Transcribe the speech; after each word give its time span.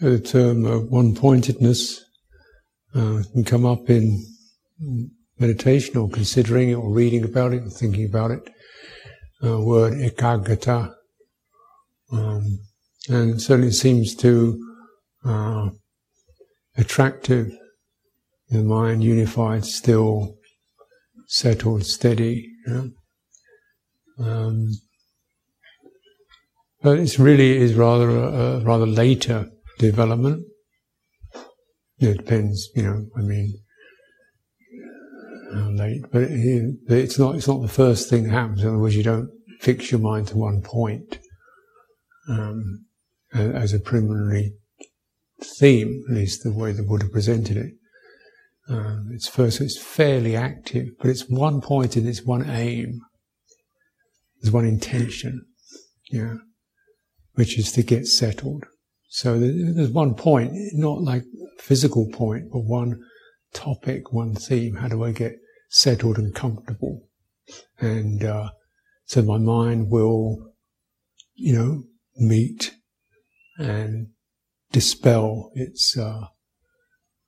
So 0.00 0.10
the 0.10 0.20
term 0.20 0.64
uh, 0.66 0.78
one-pointedness 0.78 2.04
uh, 2.94 3.22
can 3.32 3.44
come 3.44 3.66
up 3.66 3.90
in 3.90 4.24
meditation 5.38 5.96
or 5.96 6.08
considering 6.08 6.70
it 6.70 6.74
or 6.74 6.90
reading 6.90 7.24
about 7.24 7.52
it 7.52 7.62
or 7.62 7.70
thinking 7.70 8.06
about 8.06 8.30
it. 8.30 8.48
Uh, 9.44 9.60
word 9.60 9.94
ekaggata, 9.94 10.94
um, 12.12 12.60
and 13.08 13.42
certainly 13.42 13.72
seems 13.72 14.14
to 14.14 14.58
uh, 15.24 15.68
attractive. 16.76 17.50
The 18.50 18.62
mind 18.62 19.02
unified, 19.02 19.64
still, 19.64 20.36
settled, 21.26 21.84
steady. 21.84 22.48
You 22.66 22.92
um, 24.18 24.68
but 26.82 26.98
it 26.98 27.18
really 27.18 27.56
is 27.56 27.74
rather 27.74 28.10
a, 28.10 28.28
a 28.28 28.60
rather 28.60 28.86
later 28.86 29.50
development. 29.90 30.46
It 31.98 32.18
depends, 32.18 32.70
you 32.74 32.82
know. 32.82 33.06
I 33.16 33.20
mean, 33.20 33.54
how 35.54 35.70
late, 35.70 36.02
but 36.10 36.22
it, 36.22 36.74
it's 36.88 37.18
not. 37.18 37.36
It's 37.36 37.48
not 37.48 37.62
the 37.62 37.68
first 37.68 38.08
thing 38.08 38.24
that 38.24 38.30
happens. 38.30 38.62
In 38.62 38.68
other 38.68 38.78
words, 38.78 38.96
you 38.96 39.02
don't 39.02 39.30
fix 39.60 39.90
your 39.90 40.00
mind 40.00 40.28
to 40.28 40.36
one 40.36 40.62
point 40.62 41.18
um, 42.28 42.86
as 43.32 43.72
a 43.72 43.78
preliminary 43.78 44.54
theme, 45.40 46.04
at 46.08 46.16
least 46.16 46.42
the 46.42 46.52
way 46.52 46.72
the 46.72 46.82
Buddha 46.82 47.08
presented 47.08 47.56
it. 47.56 47.72
Um, 48.68 49.10
it's 49.12 49.28
first, 49.28 49.60
it's 49.60 49.80
fairly 49.80 50.36
active, 50.36 50.88
but 50.98 51.10
it's 51.10 51.28
one 51.28 51.60
point 51.60 51.96
and 51.96 52.08
it's 52.08 52.24
one 52.24 52.48
aim. 52.48 53.00
There's 54.40 54.52
one 54.52 54.64
intention, 54.64 55.46
yeah, 56.10 56.34
which 57.34 57.58
is 57.58 57.72
to 57.72 57.82
get 57.82 58.06
settled. 58.06 58.64
So 59.14 59.38
there's 59.38 59.90
one 59.90 60.14
point, 60.14 60.54
not 60.72 61.02
like 61.02 61.24
physical 61.58 62.08
point, 62.14 62.50
but 62.50 62.60
one 62.60 62.98
topic, 63.52 64.10
one 64.10 64.34
theme. 64.34 64.76
How 64.76 64.88
do 64.88 65.04
I 65.04 65.12
get 65.12 65.34
settled 65.68 66.16
and 66.16 66.34
comfortable? 66.34 67.10
And 67.78 68.24
uh, 68.24 68.52
so 69.04 69.20
my 69.20 69.36
mind 69.36 69.90
will, 69.90 70.54
you 71.34 71.52
know, 71.52 71.84
meet 72.16 72.74
and 73.58 74.06
dispel 74.72 75.50
its 75.54 75.94
uh, 75.98 76.28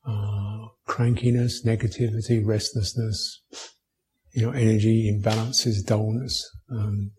uh, 0.09 0.69
crankiness, 0.89 1.67
negativity, 1.67 2.41
restlessness, 2.43 3.43
you 4.33 4.41
know, 4.41 4.53
energy 4.53 5.13
imbalances, 5.13 5.85
dullness, 5.85 6.51
um, 6.71 7.11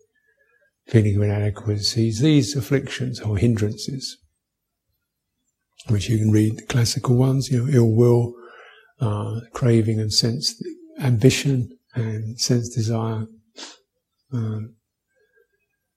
feeling 0.88 1.14
of 1.14 1.22
inadequacies, 1.22 2.18
these 2.18 2.56
afflictions 2.56 3.20
or 3.20 3.36
hindrances, 3.36 4.18
which 5.88 6.08
you 6.08 6.18
can 6.18 6.30
read 6.30 6.56
the 6.56 6.62
classical 6.62 7.16
ones, 7.16 7.50
you 7.50 7.64
know, 7.64 7.72
ill 7.72 7.94
will, 7.94 8.34
uh, 9.00 9.40
craving 9.52 10.00
and 10.00 10.12
sense 10.12 10.54
ambition 11.00 11.68
and 11.94 12.38
sense 12.40 12.74
desire, 12.74 13.26
um, 14.32 14.74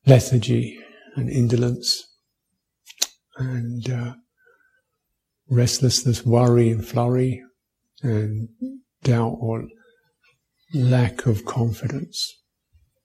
lethargy 0.06 0.78
and 1.16 1.30
indolence, 1.30 2.06
and 3.38 3.90
uh, 3.90 4.14
restlessness, 5.50 6.26
worry 6.26 6.70
and 6.70 6.86
flurry, 6.86 7.42
and 8.04 8.50
doubt 9.04 9.38
or 9.40 9.68
lack 10.74 11.26
of 11.26 11.46
confidence. 11.46 12.36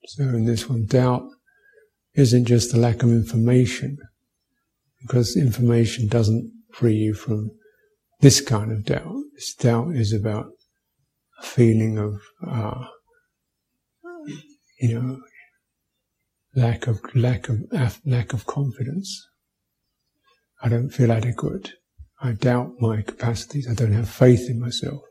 So 0.07 0.23
in 0.23 0.45
this 0.45 0.69
one, 0.69 0.85
doubt 0.85 1.23
isn't 2.13 2.45
just 2.45 2.73
a 2.73 2.77
lack 2.77 3.01
of 3.01 3.09
information, 3.09 3.97
because 5.01 5.35
information 5.35 6.07
doesn't 6.07 6.51
free 6.75 6.95
you 6.95 7.13
from 7.13 7.51
this 8.19 8.41
kind 8.41 8.71
of 8.71 8.83
doubt. 8.83 9.15
This 9.33 9.53
doubt 9.53 9.95
is 9.95 10.11
about 10.11 10.47
a 11.39 11.45
feeling 11.45 11.97
of, 11.97 12.19
uh, 12.45 12.85
you 14.79 14.99
know, 14.99 15.21
lack 16.55 16.87
of 16.87 16.99
lack 17.15 17.47
of 17.49 18.01
lack 18.05 18.33
of 18.33 18.45
confidence. 18.45 19.27
I 20.61 20.69
don't 20.69 20.89
feel 20.89 21.11
adequate. 21.11 21.73
I 22.21 22.33
doubt 22.33 22.73
my 22.79 23.01
capacities. 23.01 23.67
I 23.69 23.73
don't 23.73 23.93
have 23.93 24.09
faith 24.09 24.49
in 24.49 24.59
myself 24.59 25.01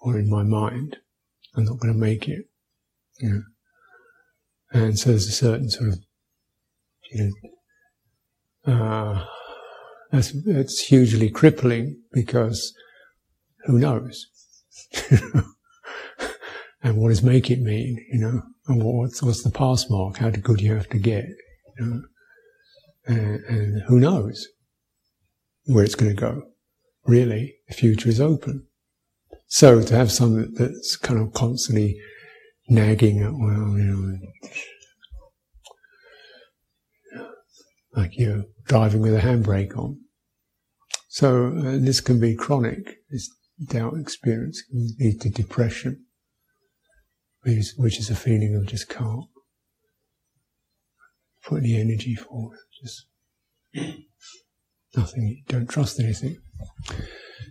or 0.00 0.18
in 0.18 0.28
my 0.30 0.42
mind. 0.42 0.98
I'm 1.56 1.64
not 1.64 1.78
going 1.80 1.94
to 1.94 1.98
make 1.98 2.28
it. 2.28 2.46
You 3.18 3.30
know? 3.30 3.42
And 4.72 4.98
so 4.98 5.10
there's 5.10 5.28
a 5.28 5.32
certain 5.32 5.70
sort 5.70 5.90
of, 5.90 5.98
you 7.10 7.32
know, 8.64 8.72
uh, 8.72 9.26
that's, 10.10 10.32
that's 10.44 10.80
hugely 10.80 11.30
crippling 11.30 12.00
because 12.12 12.74
who 13.64 13.78
knows? 13.78 14.26
and 16.82 16.96
what 16.96 17.08
does 17.08 17.22
make 17.22 17.50
it 17.50 17.60
mean, 17.60 18.04
you 18.12 18.20
know? 18.20 18.42
And 18.68 18.82
what's, 18.82 19.22
what's 19.22 19.42
the 19.42 19.50
pass 19.50 19.88
mark? 19.90 20.18
How 20.18 20.30
good 20.30 20.60
you 20.60 20.74
have 20.74 20.88
to 20.90 20.98
get, 20.98 21.24
you 21.78 21.86
know? 21.86 22.02
And, 23.06 23.44
and 23.44 23.82
who 23.82 24.00
knows 24.00 24.48
where 25.64 25.84
it's 25.84 25.94
going 25.94 26.14
to 26.14 26.20
go? 26.20 26.42
Really, 27.04 27.54
the 27.68 27.74
future 27.74 28.08
is 28.08 28.20
open. 28.20 28.66
So 29.46 29.82
to 29.82 29.94
have 29.94 30.10
something 30.10 30.54
that's 30.54 30.96
kind 30.96 31.20
of 31.20 31.32
constantly 31.32 32.00
nagging 32.68 33.20
at, 33.20 33.32
well, 33.32 33.78
you 33.78 33.84
know, 33.84 34.18
like 37.96 38.18
you're 38.18 38.44
driving 38.66 39.00
with 39.00 39.14
a 39.14 39.20
handbrake 39.20 39.76
on. 39.76 39.98
So 41.08 41.46
uh, 41.56 41.78
this 41.78 42.00
can 42.00 42.20
be 42.20 42.34
chronic. 42.34 42.98
This 43.10 43.30
doubt 43.68 43.94
experience 43.98 44.62
can 44.62 44.88
lead 45.00 45.20
to 45.22 45.30
depression, 45.30 46.04
which 47.42 47.56
is, 47.56 47.74
which 47.78 47.98
is 47.98 48.10
a 48.10 48.14
feeling 48.14 48.54
of 48.54 48.66
just 48.66 48.90
can't 48.90 49.24
put 51.42 51.62
any 51.62 51.80
energy 51.80 52.14
forward. 52.14 52.58
Just 52.82 53.06
nothing. 54.96 55.42
Don't 55.48 55.68
trust 55.70 55.98
anything. 55.98 56.36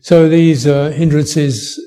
So 0.02 0.30
these 0.30 0.68
uh, 0.68 0.90
hindrances, 0.92 1.80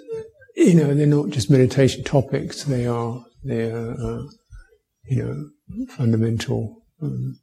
you 0.56 0.74
know, 0.74 0.94
they're 0.94 1.06
not 1.06 1.30
just 1.30 1.50
meditation 1.50 2.02
topics. 2.02 2.64
They 2.64 2.86
are 2.86 3.24
they 3.44 3.70
are 3.70 3.92
uh, 3.92 4.22
you 5.04 5.22
know 5.22 5.86
fundamental 5.90 6.82
um, 7.00 7.38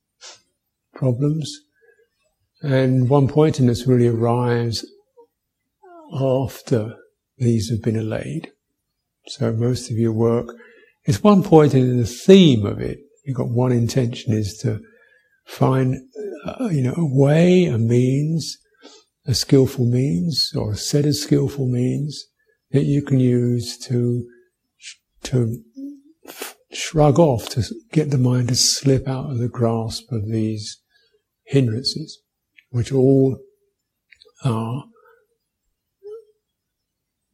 problems. 0.96 1.62
And 2.62 3.10
one 3.10 3.28
pointedness 3.28 3.86
really 3.86 4.08
arrives 4.08 4.86
after 6.20 6.96
these 7.38 7.70
have 7.70 7.84
been 7.84 7.98
allayed. 7.98 8.52
So 9.28 9.52
most 9.52 9.92
of 9.92 9.98
your 9.98 10.14
work 10.14 10.56
is 11.06 11.24
one 11.24 11.44
point 11.44 11.74
in 11.74 11.98
the 11.98 12.08
theme 12.08 12.66
of 12.66 12.80
it. 12.80 13.00
You've 13.24 13.38
got 13.38 13.50
one 13.50 13.72
intention 13.72 14.34
is 14.34 14.58
to 14.60 14.80
find, 15.46 15.96
uh, 16.46 16.70
you 16.72 16.82
know, 16.82 16.94
a 16.96 17.06
way, 17.06 17.66
a 17.66 17.78
means, 17.78 18.58
a 19.26 19.34
skillful 19.34 19.86
means, 19.86 20.52
or 20.56 20.74
a 20.74 20.78
set 20.78 21.06
of 21.06 21.16
skillful 21.16 21.68
means 21.68 22.26
that 22.72 22.84
you 22.84 23.02
can 23.02 23.20
use 23.20 23.78
to 23.80 24.28
to 25.24 25.64
shrug 26.72 27.18
off, 27.18 27.50
to 27.50 27.64
get 27.92 28.12
the 28.12 28.18
mind 28.18 28.50
to 28.50 28.56
slip 28.56 29.08
out 29.08 29.32
of 29.32 29.40
the 29.40 29.48
grasp 29.48 30.12
of 30.12 30.28
these 30.28 30.82
hindrances, 31.46 32.22
which 32.70 32.92
all 32.92 33.40
are 34.44 34.86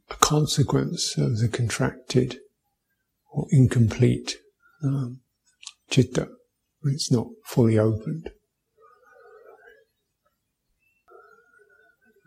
a 0.10 0.16
consequence 0.16 1.18
of 1.18 1.40
the 1.40 1.48
contracted 1.48 2.40
or 3.32 3.48
incomplete 3.52 4.38
um, 4.84 5.22
when 6.82 6.94
it's 6.94 7.12
not 7.12 7.28
fully 7.46 7.78
opened. 7.78 8.30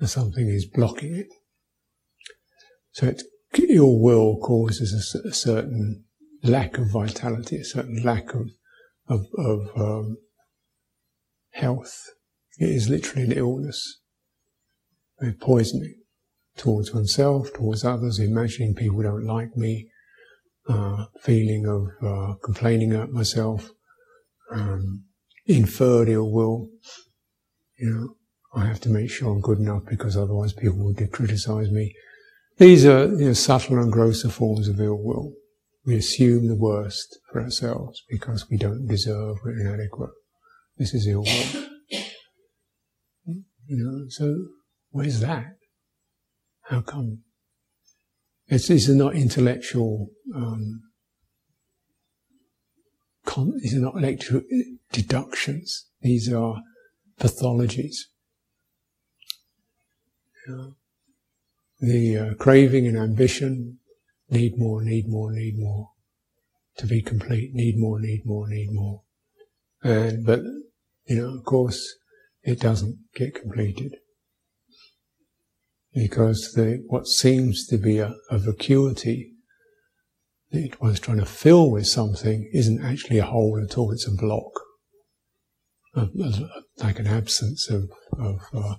something 0.07 0.49
is 0.49 0.67
blocking 0.67 1.15
it. 1.15 1.29
So 2.93 3.07
it's, 3.07 3.25
ill 3.71 3.99
will 3.99 4.37
causes 4.39 5.15
a, 5.25 5.29
a, 5.29 5.33
certain 5.33 6.05
lack 6.43 6.77
of 6.77 6.91
vitality, 6.91 7.57
a 7.57 7.65
certain 7.65 8.03
lack 8.03 8.35
of 8.35 8.51
of, 9.09 9.27
of 9.39 9.69
um, 9.77 10.17
health. 11.55 12.11
It 12.59 12.69
is 12.69 12.89
literally 12.89 13.25
an 13.25 13.33
illness, 13.33 14.01
We're 15.21 15.33
poisoning 15.33 16.03
towards 16.57 16.93
oneself, 16.93 17.53
towards 17.53 17.85
others, 17.85 18.19
imagining 18.19 18.75
people 18.75 19.03
don't 19.03 19.27
like 19.27 19.57
me, 19.57 19.89
uh, 20.69 21.07
feeling 21.21 21.67
of 21.67 21.89
uh, 22.07 22.35
complaining 22.45 22.93
at 22.93 23.11
myself, 23.11 23.71
um, 24.53 25.05
inferred 25.47 26.09
ill 26.09 26.31
will. 26.31 26.69
You 27.79 27.91
know, 27.91 28.17
I 28.61 28.67
have 28.67 28.81
to 28.83 28.89
make 28.89 29.11
sure 29.11 29.33
I'm 29.33 29.41
good 29.41 29.59
enough 29.59 29.83
because 29.89 30.17
otherwise 30.17 30.53
people 30.53 30.79
will 30.79 31.09
criticize 31.09 31.71
me. 31.71 31.95
These 32.59 32.87
are 32.87 33.07
you 33.07 33.27
know, 33.27 33.33
subtle 33.33 33.79
and 33.79 33.93
grosser 33.93 34.29
forms 34.29 34.69
of 34.69 34.81
ill 34.81 35.03
will. 35.03 35.33
We 35.85 35.97
assume 35.97 36.47
the 36.47 36.57
worst 36.57 37.19
for 37.31 37.43
ourselves 37.43 38.03
because 38.09 38.49
we 38.49 38.57
don't 38.57 38.87
deserve, 38.87 39.37
we're 39.45 39.61
inadequate. 39.61 40.11
This 40.77 40.95
is 40.95 41.07
ill 41.07 41.23
will. 41.23 41.65
You 43.67 43.77
know, 43.79 44.07
so 44.09 44.35
where's 44.91 45.21
that? 45.21 45.57
How 46.63 46.83
come? 46.83 47.21
It's, 48.49 48.69
these 48.69 48.91
are 48.91 48.95
not 48.95 49.15
intellectual, 49.15 50.09
um, 50.35 50.83
con- 53.25 53.59
these 53.63 53.75
are 53.75 53.81
not 53.81 53.97
intellectual 53.97 54.43
deductions. 54.93 55.87
These 56.03 56.31
are 56.33 56.61
pathologies. 57.19 57.97
You 60.47 60.55
know, 60.55 60.77
the 61.81 62.19
uh, 62.19 62.35
craving 62.35 62.87
and 62.87 62.99
ambition 62.99 63.79
need 64.29 64.59
more, 64.59 64.83
need 64.83 65.09
more, 65.09 65.33
need 65.33 65.55
more 65.57 65.91
to 66.77 66.87
be 66.87 67.01
complete. 67.01 67.55
Need 67.55 67.79
more, 67.79 67.99
need 67.99 68.23
more, 68.27 68.47
need 68.49 68.69
more. 68.73 69.04
And 69.85 70.27
but 70.27 70.41
you 71.07 71.17
know, 71.17 71.39
of 71.39 71.45
course, 71.45 71.95
it 72.43 72.59
doesn't 72.59 72.99
get 73.15 73.35
completed 73.35 73.97
because 75.95 76.53
the, 76.55 76.83
what 76.89 77.07
seems 77.07 77.67
to 77.69 77.79
be 77.79 77.99
a, 77.99 78.15
a 78.31 78.39
vacuity 78.39 79.31
that 80.51 80.81
one's 80.81 81.01
trying 81.01 81.19
to 81.19 81.27
fill 81.27 81.71
with 81.71 81.87
something 81.87 82.51
isn't 82.53 82.85
actually 82.85 83.19
a 83.19 83.25
hole 83.25 83.63
at 83.63 83.79
all, 83.79 83.93
it's 83.93 84.09
a 84.09 84.11
block. 84.11 84.61
like 86.79 86.99
an 86.99 87.07
absence 87.07 87.71
of, 87.71 87.91
of 88.19 88.41
uh, 88.53 88.75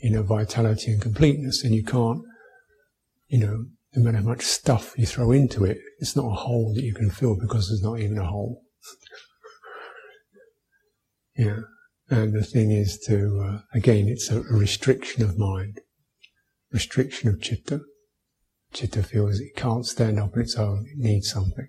you 0.00 0.10
know, 0.10 0.22
vitality 0.22 0.92
and 0.92 1.02
completeness, 1.02 1.62
and 1.64 1.74
you 1.74 1.84
can't, 1.84 2.22
you 3.28 3.38
know, 3.38 3.66
no 3.94 4.02
matter 4.02 4.18
how 4.18 4.24
much 4.24 4.42
stuff 4.42 4.94
you 4.96 5.06
throw 5.06 5.32
into 5.32 5.64
it, 5.64 5.78
it's 5.98 6.16
not 6.16 6.26
a 6.26 6.34
hole 6.34 6.72
that 6.74 6.84
you 6.84 6.94
can 6.94 7.10
fill 7.10 7.36
because 7.38 7.68
there's 7.68 7.82
not 7.82 7.98
even 7.98 8.18
a 8.18 8.26
hole. 8.26 8.62
yeah. 11.44 11.60
And 12.08 12.34
the 12.34 12.42
thing 12.42 12.72
is 12.72 12.98
to, 13.06 13.40
uh, 13.40 13.58
again, 13.72 14.08
it's 14.08 14.30
a 14.30 14.40
restriction 14.40 15.22
of 15.22 15.38
mind 15.38 15.80
restriction 16.72 17.28
of 17.28 17.40
chitta. 17.40 17.80
Chitta 18.72 19.02
feels 19.02 19.40
it 19.40 19.56
can't 19.56 19.86
stand 19.86 20.18
up 20.18 20.34
on 20.34 20.42
its 20.42 20.56
own, 20.56 20.86
it 20.92 20.98
needs 20.98 21.30
something. 21.30 21.68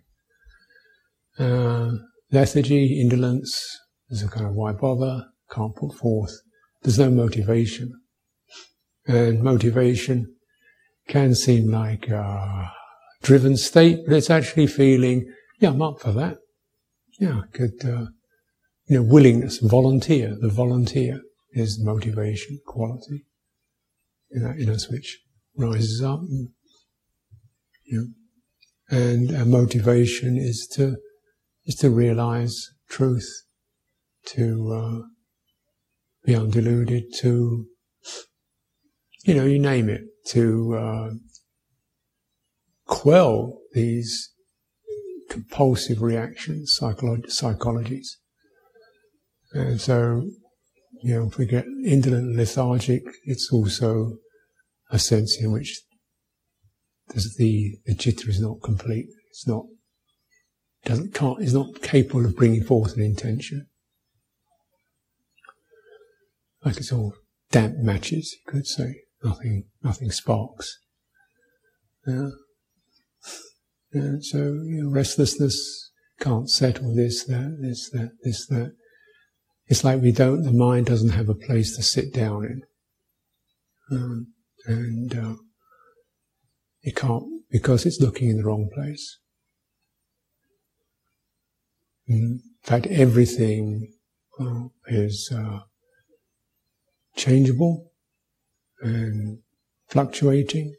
Uh, 1.40 1.92
lethargy, 2.32 3.02
indolence, 3.02 3.80
there's 4.10 4.24
a 4.24 4.28
kind 4.28 4.46
of 4.46 4.54
why 4.54 4.72
bother, 4.72 5.26
can't 5.50 5.76
put 5.76 5.96
forth. 5.96 6.34
There's 6.84 7.00
no 7.00 7.10
motivation. 7.10 7.92
And 9.08 9.42
motivation 9.42 10.36
can 11.08 11.34
seem 11.34 11.72
like 11.72 12.08
a 12.08 12.72
driven 13.24 13.58
state, 13.58 14.00
but 14.06 14.16
it's 14.16 14.30
actually 14.30 14.68
feeling, 14.68 15.32
yeah, 15.60 15.70
I'm 15.70 15.82
up 15.82 16.00
for 16.00 16.12
that. 16.12 16.38
Yeah, 17.20 17.42
good, 17.52 17.84
uh, 17.84 18.06
you 18.92 18.98
know, 18.98 19.04
willingness, 19.04 19.60
volunteer. 19.60 20.36
The 20.38 20.50
volunteer 20.50 21.22
is 21.54 21.80
motivation 21.82 22.60
quality 22.66 23.24
in 24.32 24.44
that 24.44 24.60
inner 24.60 24.78
switch 24.78 25.20
rises 25.56 26.04
up. 26.04 26.20
And, 26.20 26.50
you 27.86 27.98
know, 28.90 28.98
and 28.98 29.34
our 29.38 29.46
motivation 29.46 30.38
is 30.38 30.68
to 30.74 30.98
is 31.66 31.76
to 31.76 31.90
realize 31.90 32.68
truth, 32.90 33.30
to 34.26 34.74
uh, 34.74 35.08
be 36.26 36.34
undeluded, 36.34 37.04
to 37.20 37.68
you 39.24 39.34
know, 39.34 39.46
you 39.46 39.58
name 39.58 39.88
it, 39.88 40.02
to 40.32 40.76
uh, 40.76 41.10
quell 42.88 43.62
these 43.72 44.34
compulsive 45.30 46.02
reactions, 46.02 46.78
psycholo- 46.78 47.26
psychologies. 47.28 48.18
And 49.54 49.82
so 49.82 50.24
you 51.02 51.16
know, 51.16 51.28
if 51.28 51.38
we 51.38 51.46
get 51.46 51.66
indolent 51.84 52.28
and 52.28 52.38
lethargic, 52.38 53.04
it's 53.26 53.52
also 53.52 54.18
a 54.92 55.00
sense 55.00 55.38
in 55.42 55.52
which 55.52 55.82
the, 57.38 57.78
the 57.86 57.96
chitta 57.96 58.30
is 58.30 58.40
not 58.40 58.62
complete. 58.62 59.08
It's 59.30 59.48
not, 59.48 59.64
doesn't, 60.86 61.14
can't, 61.14 61.42
is 61.42 61.54
not 61.54 61.82
capable 61.82 62.26
of 62.26 62.36
bringing 62.36 62.64
forth 62.64 62.96
an 62.96 63.04
intention. 63.04 63.68
Like 66.64 66.78
it's 66.78 66.92
all 66.92 67.16
damp 67.50 67.78
matches, 67.78 68.36
you 68.46 68.52
could 68.52 68.68
say. 68.68 69.02
Nothing, 69.24 69.66
nothing 69.84 70.12
sparks. 70.12 70.78
Yeah. 72.06 72.30
yeah 73.94 74.16
so, 74.22 74.38
you 74.38 74.84
know, 74.84 74.90
restlessness, 74.90 75.92
can't 76.20 76.50
settle 76.50 76.96
this, 76.96 77.24
that, 77.26 77.58
this, 77.60 77.90
that, 77.90 78.12
this, 78.24 78.46
that. 78.48 78.74
It's 79.72 79.86
like 79.86 80.02
we 80.02 80.12
don't, 80.12 80.44
the 80.44 80.52
mind 80.52 80.88
doesn't 80.88 81.12
have 81.12 81.30
a 81.30 81.34
place 81.34 81.78
to 81.78 81.82
sit 81.82 82.14
down 82.14 82.44
in. 82.44 82.64
Um, 83.90 84.34
and 84.66 85.18
uh, 85.18 85.36
it 86.84 86.98
can't, 86.98 87.24
because 87.50 87.86
it's 87.86 88.02
looking 88.02 88.28
in 88.28 88.36
the 88.36 88.44
wrong 88.44 88.70
place. 88.74 89.20
In 92.06 92.42
fact, 92.62 92.88
everything 92.88 93.94
uh, 94.38 94.66
is 94.88 95.32
uh, 95.34 95.62
changeable 97.16 97.94
and 98.82 99.40
fluctuating. 99.88 100.76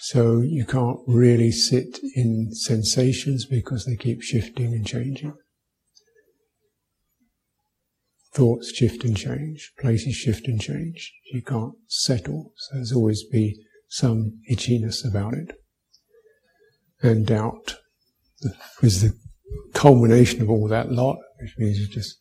So 0.00 0.40
you 0.40 0.64
can't 0.64 1.00
really 1.06 1.52
sit 1.52 1.98
in 2.16 2.54
sensations 2.54 3.44
because 3.44 3.84
they 3.84 3.96
keep 3.96 4.22
shifting 4.22 4.72
and 4.72 4.86
changing. 4.86 5.34
Thoughts 8.34 8.74
shift 8.74 9.04
and 9.04 9.16
change, 9.16 9.72
places 9.78 10.14
shift 10.14 10.48
and 10.48 10.60
change. 10.60 11.12
You 11.32 11.42
can't 11.42 11.74
settle, 11.86 12.52
so 12.56 12.76
there's 12.76 12.92
always 12.92 13.24
be 13.24 13.60
some 13.88 14.40
itchiness 14.50 15.06
about 15.06 15.34
it. 15.34 15.52
And 17.02 17.26
doubt 17.26 17.76
is 18.80 19.02
the 19.02 19.18
culmination 19.74 20.40
of 20.40 20.48
all 20.48 20.66
that 20.68 20.90
lot, 20.90 21.18
which 21.40 21.54
means 21.58 21.78
you 21.78 21.88
just 21.88 22.18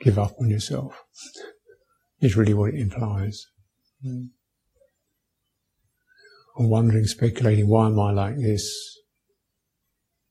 give 0.00 0.18
up 0.18 0.32
on 0.40 0.48
yourself, 0.48 1.04
is 2.20 2.36
really 2.36 2.54
what 2.54 2.74
it 2.74 2.80
implies. 2.80 3.46
Mm. 4.04 4.30
I'm 6.58 6.68
wondering, 6.68 7.04
speculating, 7.04 7.68
why 7.68 7.86
am 7.86 8.00
I 8.00 8.10
like 8.10 8.36
this? 8.38 8.98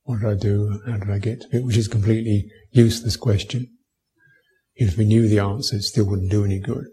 What 0.03 0.19
did 0.19 0.29
I 0.29 0.35
do? 0.35 0.81
How 0.85 0.97
did 0.97 1.11
I 1.11 1.19
get 1.19 1.41
to 1.41 1.57
it? 1.57 1.63
Which 1.63 1.77
is 1.77 1.87
completely 1.87 2.49
useless 2.71 3.15
question. 3.15 3.76
If 4.79 4.95
we 4.95 5.05
knew 5.05 5.27
the 5.27 5.39
answer, 5.39 5.75
it 5.75 5.83
still 5.83 6.05
wouldn't 6.05 6.31
do 6.31 6.45
any 6.45 6.59
good. 6.59 6.85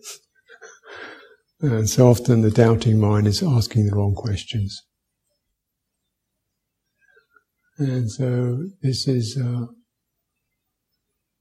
and 1.60 1.88
so 1.88 2.08
often 2.08 2.40
the 2.40 2.50
doubting 2.50 2.98
mind 2.98 3.26
is 3.26 3.42
asking 3.42 3.86
the 3.86 3.94
wrong 3.94 4.14
questions. 4.14 4.82
And 7.76 8.10
so 8.10 8.68
this 8.80 9.06
is, 9.06 9.36
uh, 9.38 9.66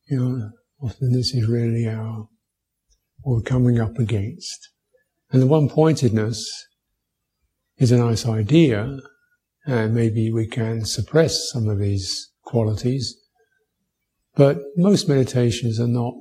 you 0.09 0.19
know, 0.19 0.49
often 0.81 1.13
this 1.13 1.33
is 1.33 1.47
really 1.47 1.87
our, 1.87 2.27
what 3.21 3.35
we're 3.35 3.41
coming 3.41 3.79
up 3.79 3.97
against. 3.97 4.69
And 5.31 5.41
the 5.41 5.47
one 5.47 5.69
pointedness 5.69 6.45
is 7.77 7.91
a 7.91 7.97
nice 7.97 8.25
idea, 8.25 8.97
and 9.65 9.95
maybe 9.95 10.29
we 10.31 10.47
can 10.47 10.83
suppress 10.83 11.49
some 11.51 11.69
of 11.69 11.79
these 11.79 12.31
qualities, 12.43 13.15
but 14.35 14.57
most 14.75 15.07
meditations 15.07 15.79
are 15.79 15.87
not 15.87 16.13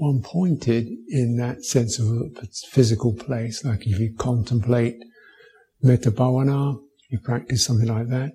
one 0.00 0.22
pointed 0.22 0.88
in 1.08 1.36
that 1.36 1.62
sense 1.62 1.98
of 1.98 2.06
a 2.06 2.46
physical 2.70 3.14
place. 3.14 3.62
Like 3.62 3.86
if 3.86 3.98
you 4.00 4.14
contemplate 4.18 4.96
metta 5.82 6.10
bhavana, 6.10 6.78
you 7.10 7.18
practice 7.20 7.66
something 7.66 7.86
like 7.86 8.08
that, 8.08 8.32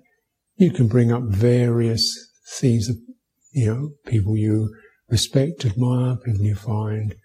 you 0.54 0.70
can 0.70 0.86
bring 0.86 1.10
up 1.10 1.24
various 1.24 2.16
themes 2.60 2.88
of, 2.88 2.96
you 3.50 3.66
know, 3.66 3.90
people 4.06 4.36
you 4.36 4.72
respect, 5.08 5.64
admire, 5.64 6.16
people 6.24 6.44
you 6.44 6.54
find 6.54 7.16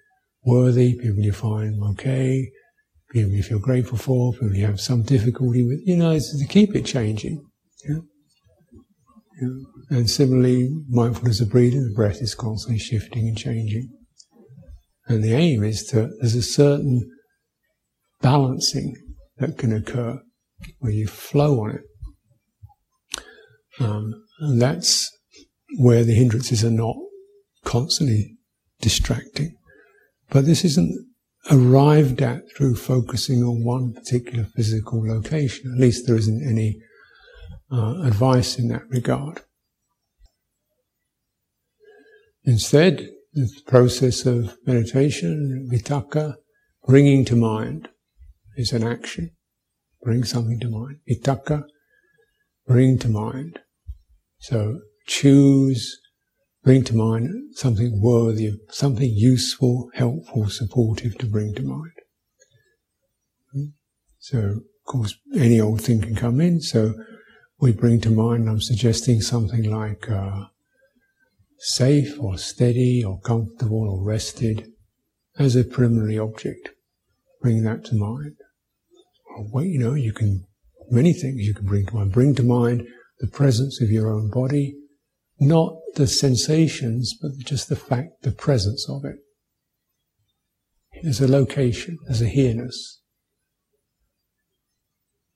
worthy, 0.44 0.98
people 0.98 1.24
you 1.24 1.34
find 1.34 1.80
okay, 1.92 2.50
people 3.12 3.32
you 3.32 3.44
feel 3.44 3.60
grateful 3.60 4.00
for, 4.00 4.34
people 4.34 4.56
you 4.56 4.66
have 4.66 4.82
some 4.82 5.04
difficulty 5.04 5.62
with. 5.62 5.82
You 5.86 5.98
know, 5.98 6.18
to 6.18 6.48
keep 6.50 6.76
it 6.76 6.86
changing. 6.86 7.46
Yeah. 7.88 8.00
And 9.92 10.10
similarly, 10.10 10.70
mindfulness 10.90 11.42
of 11.42 11.52
breathing, 11.52 11.84
the 11.84 11.94
breath 11.94 12.22
is 12.22 12.34
constantly 12.34 12.80
shifting 12.80 13.28
and 13.28 13.38
changing. 13.38 13.90
And 15.08 15.24
the 15.24 15.34
aim 15.34 15.64
is 15.64 15.84
to, 15.88 16.10
there's 16.20 16.36
a 16.36 16.42
certain 16.42 17.10
balancing 18.22 18.96
that 19.38 19.58
can 19.58 19.74
occur 19.74 20.22
where 20.80 20.92
you 20.92 21.08
flow 21.08 21.62
on 21.62 21.72
it. 21.72 21.82
Um, 23.80 24.14
and 24.40 24.62
that's 24.62 25.10
where 25.78 26.04
the 26.04 26.14
hindrances 26.14 26.64
are 26.64 26.72
not 26.72 26.96
constantly 27.66 28.38
distracting. 28.80 29.56
But 30.30 30.46
this 30.46 30.64
isn't 30.64 31.08
arrived 31.50 32.22
at 32.22 32.44
through 32.56 32.76
focusing 32.76 33.44
on 33.44 33.64
one 33.64 33.94
particular 33.94 34.46
physical 34.56 35.06
location. 35.08 35.72
At 35.74 35.80
least 35.80 36.06
there 36.06 36.16
isn't 36.16 36.48
any 36.48 36.80
uh, 37.72 38.02
advice 38.04 38.60
in 38.60 38.68
that 38.68 38.84
regard. 38.90 39.42
Instead, 42.44 43.10
the 43.34 43.50
process 43.66 44.26
of 44.26 44.58
meditation, 44.66 45.70
vitakka, 45.72 46.36
bringing 46.86 47.26
to 47.26 47.36
mind 47.36 47.90
is 48.58 48.74
an 48.74 48.84
action. 48.84 49.32
Bring 50.04 50.24
something 50.24 50.60
to 50.60 50.70
mind. 50.70 50.98
Vitakka, 51.10 51.64
bring 52.68 52.98
to 53.00 53.08
mind. 53.08 53.60
So 54.40 54.80
choose, 55.06 56.00
bring 56.64 56.84
to 56.86 56.96
mind 56.96 57.56
something 57.56 58.02
worthy, 58.02 58.52
something 58.70 59.10
useful, 59.10 59.90
helpful, 59.94 60.50
supportive 60.50 61.18
to 61.20 61.26
bring 61.26 61.54
to 61.56 61.64
mind. 61.64 61.92
So, 64.20 64.38
of 64.38 64.86
course, 64.86 65.16
any 65.36 65.60
old 65.60 65.82
thing 65.82 66.02
can 66.02 66.16
come 66.16 66.40
in. 66.42 66.62
So 66.62 66.94
we 67.60 67.72
bring 67.72 68.02
to 68.02 68.10
mind, 68.10 68.48
I'm 68.50 68.62
suggesting 68.62 69.22
something 69.22 69.64
like 69.64 70.10
uh, 70.10 70.46
safe 71.62 72.20
or 72.20 72.40
steady 72.40 73.04
or 73.04 73.20
comfortable 73.20 73.88
or 73.88 74.04
rested 74.04 74.68
as 75.38 75.56
a 75.56 75.64
preliminary 75.64 76.18
object. 76.18 76.70
Bring 77.40 77.64
that 77.64 77.86
to 77.86 77.96
mind. 77.96 78.36
Or, 79.38 79.46
well, 79.52 79.64
you 79.64 79.80
know, 79.80 79.94
you 79.94 80.12
can, 80.12 80.46
many 80.90 81.14
things 81.14 81.42
you 81.42 81.54
can 81.54 81.68
bring 81.68 81.86
to 81.86 81.94
mind. 81.94 82.12
Bring 82.12 82.34
to 82.36 82.44
mind 82.44 82.88
the 83.20 83.28
presence 83.28 83.80
of 83.80 83.92
your 83.92 84.12
own 84.12 84.32
body, 84.32 84.76
not 85.40 85.76
the 85.96 86.08
sensations, 86.08 87.16
but 87.22 87.32
just 87.38 87.70
the 87.70 87.76
fact, 87.76 88.24
the 88.24 88.32
presence 88.32 88.90
of 88.90 89.06
it. 89.06 89.18
There's 91.04 91.22
a 91.22 91.28
location, 91.28 92.00
there's 92.06 92.24
a 92.24 92.28
here-ness. 92.28 93.02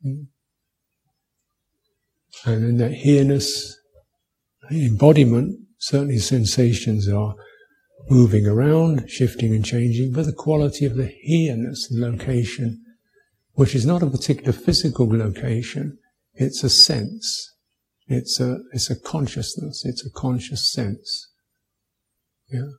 Hmm. 0.01 0.23
And 2.45 2.63
in 2.65 2.77
that 2.77 2.93
here-ness, 2.93 3.77
embodiment, 4.71 5.64
certainly 5.77 6.17
sensations 6.17 7.07
are 7.09 7.35
moving 8.09 8.45
around, 8.45 9.09
shifting 9.09 9.53
and 9.53 9.65
changing, 9.65 10.11
but 10.11 10.25
the 10.25 10.33
quality 10.33 10.85
of 10.85 10.95
the 10.95 11.07
here-ness, 11.21 11.87
the 11.89 11.99
location, 11.99 12.83
which 13.53 13.73
is 13.73 13.85
not 13.85 14.03
a 14.03 14.07
particular 14.07 14.51
physical 14.51 15.07
location, 15.07 15.97
it's 16.33 16.63
a 16.63 16.69
sense. 16.69 17.53
It's 18.07 18.39
a, 18.39 18.59
it's 18.73 18.89
a 18.89 18.99
consciousness, 18.99 19.83
it's 19.85 20.05
a 20.05 20.11
conscious 20.11 20.71
sense. 20.71 21.31
Yeah. 22.51 22.69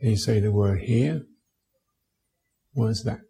You 0.00 0.16
say 0.16 0.40
the 0.40 0.52
word 0.52 0.82
here. 0.82 1.22
What 2.72 2.88
is 2.88 3.02
that? 3.04 3.20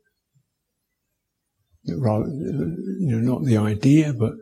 rather, 1.88 2.26
you 2.26 3.16
know, 3.16 3.19
not 3.19 3.45
the 3.45 3.57
idea, 3.57 4.12
but 4.12 4.33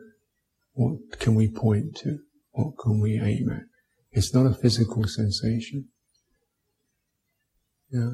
what 0.73 1.19
can 1.19 1.35
we 1.35 1.49
point 1.49 1.95
to? 1.97 2.19
What 2.59 2.77
can 2.77 2.99
we 2.99 3.17
aim 3.17 3.49
at? 3.49 3.63
It's 4.11 4.33
not 4.33 4.45
a 4.45 4.53
physical 4.53 5.05
sensation. 5.07 5.87
Yeah. 7.89 8.11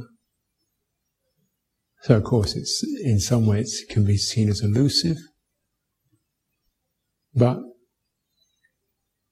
So 2.04 2.18
of 2.18 2.24
course 2.26 2.56
it's, 2.56 2.84
in 3.04 3.20
some 3.20 3.48
ways 3.48 3.82
it 3.82 3.92
can 3.92 4.06
be 4.06 4.18
seen 4.18 4.50
as 4.50 4.62
elusive, 4.62 5.18
but 7.34 7.58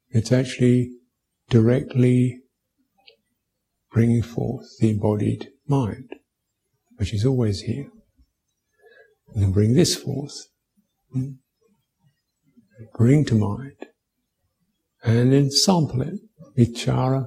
it's 0.10 0.32
actually 0.32 0.94
directly 1.48 2.40
bringing 3.92 4.24
forth 4.24 4.66
the 4.80 4.90
embodied 4.90 5.50
mind, 5.68 6.10
which 6.98 7.14
is 7.14 7.24
always 7.24 7.62
here. 7.62 7.90
And 9.36 9.54
bring 9.54 9.76
this 9.76 9.96
forth. 9.96 10.48
Hmm? 11.12 11.34
Bring 12.98 13.26
to 13.26 13.36
mind. 13.36 13.93
And 15.04 15.34
then 15.34 15.52
sample 15.52 16.02
it. 16.02 16.20
Vichara. 16.58 17.26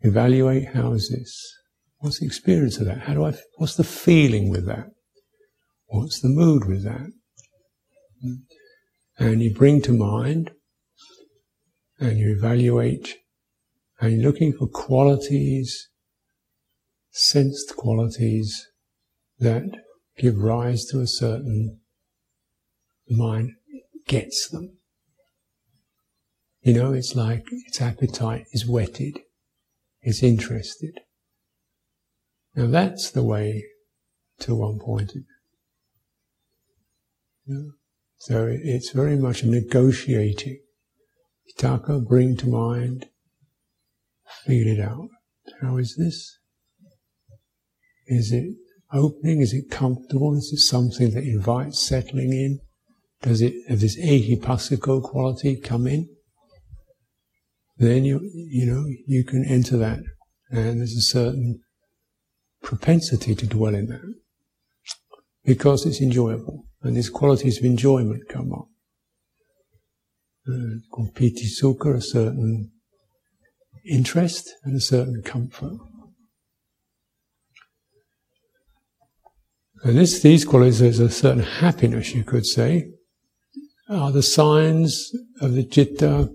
Evaluate 0.00 0.68
how 0.74 0.92
is 0.92 1.10
this? 1.10 1.54
What's 1.98 2.20
the 2.20 2.26
experience 2.26 2.78
of 2.78 2.86
that? 2.86 3.00
How 3.00 3.14
do 3.14 3.24
I, 3.24 3.34
what's 3.56 3.74
the 3.74 3.84
feeling 3.84 4.48
with 4.48 4.66
that? 4.66 4.86
What's 5.86 6.20
the 6.20 6.28
mood 6.28 6.66
with 6.66 6.84
that? 6.84 7.10
And 9.18 9.42
you 9.42 9.52
bring 9.52 9.82
to 9.82 9.92
mind 9.92 10.52
and 11.98 12.18
you 12.18 12.36
evaluate 12.38 13.16
and 14.00 14.12
you're 14.12 14.30
looking 14.30 14.52
for 14.52 14.68
qualities, 14.68 15.88
sensed 17.10 17.74
qualities 17.76 18.68
that 19.40 19.64
give 20.16 20.36
rise 20.36 20.84
to 20.86 21.00
a 21.00 21.06
certain 21.06 21.80
mind 23.08 23.52
gets 24.06 24.48
them. 24.48 24.77
You 26.68 26.74
know, 26.74 26.92
it's 26.92 27.16
like 27.16 27.46
its 27.50 27.80
appetite 27.80 28.44
is 28.52 28.68
whetted, 28.68 29.20
it's 30.02 30.22
interested. 30.22 31.00
Now 32.54 32.66
that's 32.66 33.10
the 33.10 33.22
way 33.22 33.64
to 34.40 34.54
one. 34.54 34.78
Yeah. 37.46 37.70
So 38.18 38.48
it's 38.50 38.90
very 38.90 39.16
much 39.16 39.42
a 39.42 39.46
negotiating. 39.48 40.60
Vitakka, 41.48 42.06
bring 42.06 42.36
to 42.36 42.46
mind, 42.46 43.06
feel 44.44 44.66
it 44.66 44.78
out. 44.78 45.08
How 45.62 45.78
is 45.78 45.96
this? 45.96 46.38
Is 48.08 48.30
it 48.30 48.44
opening? 48.92 49.40
Is 49.40 49.54
it 49.54 49.70
comfortable? 49.70 50.36
Is 50.36 50.52
it 50.52 50.58
something 50.58 51.14
that 51.14 51.24
invites 51.24 51.80
settling 51.80 52.34
in? 52.34 52.60
Does 53.22 53.40
it 53.40 53.54
have 53.70 53.80
this 53.80 53.98
ehipassiko 53.98 55.02
quality 55.02 55.56
come 55.56 55.86
in? 55.86 56.10
Then 57.78 58.04
you 58.04 58.20
you 58.32 58.66
know 58.66 58.84
you 59.06 59.24
can 59.24 59.44
enter 59.44 59.76
that, 59.76 60.00
and 60.50 60.80
there's 60.80 60.96
a 60.96 61.00
certain 61.00 61.60
propensity 62.62 63.34
to 63.36 63.46
dwell 63.46 63.74
in 63.74 63.86
that 63.86 64.14
because 65.44 65.86
it's 65.86 66.00
enjoyable, 66.00 66.66
and 66.82 66.96
these 66.96 67.10
qualities 67.10 67.58
of 67.58 67.64
enjoyment 67.64 68.28
come 68.28 68.52
up. 68.52 68.68
Uh, 70.48 70.80
called 70.90 71.14
piti 71.14 71.46
sukha, 71.46 71.96
a 71.96 72.00
certain 72.00 72.70
interest 73.88 74.50
and 74.64 74.76
a 74.76 74.80
certain 74.80 75.22
comfort. 75.22 75.78
And 79.84 79.96
this, 79.96 80.20
these 80.20 80.44
qualities, 80.44 80.80
there's 80.80 80.98
a 81.00 81.10
certain 81.10 81.42
happiness, 81.42 82.14
you 82.14 82.24
could 82.24 82.46
say, 82.46 82.90
are 83.88 84.10
the 84.10 84.22
signs 84.22 85.10
of 85.40 85.52
the 85.52 85.64
citta 85.64 86.30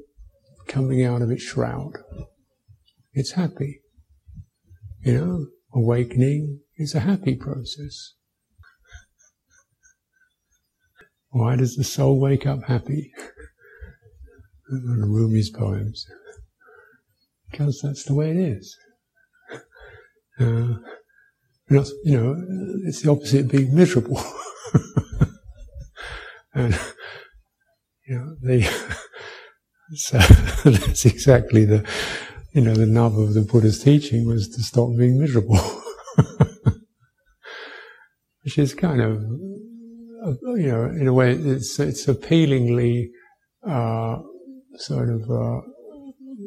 coming 0.73 1.05
out 1.05 1.21
of 1.21 1.29
its 1.29 1.43
shroud. 1.43 1.99
It's 3.13 3.33
happy. 3.33 3.81
You 5.01 5.13
know, 5.13 5.45
awakening 5.71 6.61
is 6.77 6.95
a 6.95 7.01
happy 7.01 7.35
process. 7.35 8.15
Why 11.29 11.55
does 11.55 11.75
the 11.75 11.83
soul 11.83 12.19
wake 12.19 12.47
up 12.47 12.63
happy? 12.63 13.11
Rumi's 14.71 15.51
poems. 15.51 16.07
Because 17.51 17.79
that's 17.83 18.05
the 18.05 18.15
way 18.15 18.31
it 18.31 18.37
is. 18.37 18.75
Uh, 20.39 20.77
not, 21.69 21.87
you 22.03 22.17
know, 22.17 22.35
it's 22.87 23.03
the 23.03 23.11
opposite 23.11 23.41
of 23.41 23.51
being 23.51 23.75
miserable. 23.75 24.17
and, 26.55 26.79
you 28.07 28.17
know, 28.17 28.35
the, 28.41 28.97
so 29.95 30.17
that's 30.65 31.05
exactly 31.05 31.65
the, 31.65 31.87
you 32.53 32.61
know, 32.61 32.73
the 32.73 32.85
nub 32.85 33.17
of 33.17 33.33
the 33.33 33.41
Buddha's 33.41 33.83
teaching 33.83 34.27
was 34.27 34.47
to 34.49 34.61
stop 34.61 34.89
being 34.97 35.19
miserable. 35.19 35.57
Which 38.43 38.57
is 38.57 38.73
kind 38.73 39.01
of, 39.01 39.21
you 39.21 40.67
know, 40.67 40.85
in 40.85 41.07
a 41.07 41.13
way, 41.13 41.31
it's, 41.33 41.79
it's 41.79 42.07
appealingly, 42.07 43.11
uh, 43.65 44.17
sort 44.75 45.09
of, 45.09 45.21
uh, 45.29 45.61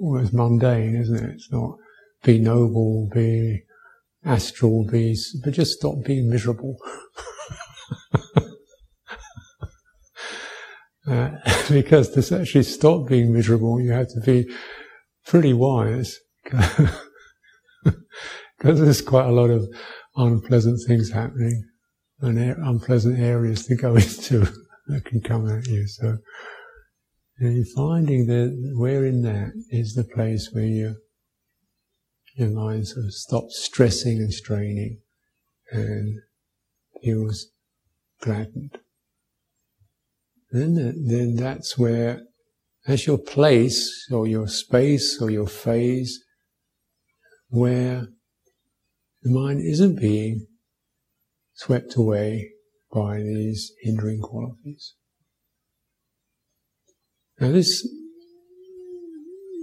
almost 0.03 0.35
mundane, 0.35 0.95
isn't 0.97 1.17
it? 1.17 1.31
It's 1.31 1.50
not 1.50 1.76
be 2.23 2.38
noble, 2.38 3.09
be, 3.12 3.62
astral 4.25 4.85
be, 4.85 5.17
but 5.43 5.55
just 5.55 5.79
stop 5.79 6.05
being 6.05 6.29
miserable. 6.29 6.76
uh, 11.09 11.31
because 11.70 12.11
to 12.11 12.40
actually 12.40 12.64
stop 12.64 13.08
being 13.08 13.32
miserable, 13.32 13.80
you 13.80 13.92
have 13.92 14.08
to 14.08 14.20
be 14.20 14.46
pretty 15.26 15.52
wise. 15.52 16.18
Because 18.58 18.80
there's 18.80 19.02
quite 19.02 19.26
a 19.26 19.32
lot 19.32 19.50
of 19.50 19.68
unpleasant 20.16 20.80
things 20.87 21.11
happening 21.11 21.62
and 22.20 22.38
unpleasant 22.38 23.18
areas 23.18 23.66
to 23.66 23.76
go 23.76 23.96
into 23.96 24.49
that 24.87 25.04
can 25.04 25.20
come 25.20 25.49
at 25.49 25.66
you. 25.66 25.87
So 25.87 26.18
you're 27.38 27.64
finding 27.76 28.26
that 28.26 28.73
where 28.76 29.04
in 29.04 29.23
that 29.23 29.52
is 29.70 29.94
the 29.94 30.04
place 30.04 30.50
where 30.52 30.64
you 30.64 30.96
your 32.35 32.50
mind 32.50 32.87
sort 32.87 33.06
of 33.06 33.14
stops 33.14 33.64
stressing 33.64 34.18
and 34.18 34.32
straining 34.32 35.00
and 35.70 36.20
feels 37.02 37.46
gladdened. 38.20 38.78
Then, 40.57 40.79
uh, 40.79 40.93
then 40.97 41.37
that's 41.37 41.77
where, 41.77 42.23
as 42.87 43.07
your 43.07 43.19
place 43.19 44.09
or 44.11 44.27
your 44.27 44.49
space 44.49 45.21
or 45.21 45.29
your 45.29 45.47
phase 45.47 46.25
where 47.49 48.07
the 49.23 49.31
mind 49.31 49.61
isn't 49.61 50.01
being 50.01 50.47
swept 51.57 51.97
away 51.97 52.53
by 52.91 53.19
these 53.19 53.73
hindering 53.83 54.23
qualities. 54.23 54.95
Now 57.39 57.53
this, 57.53 57.87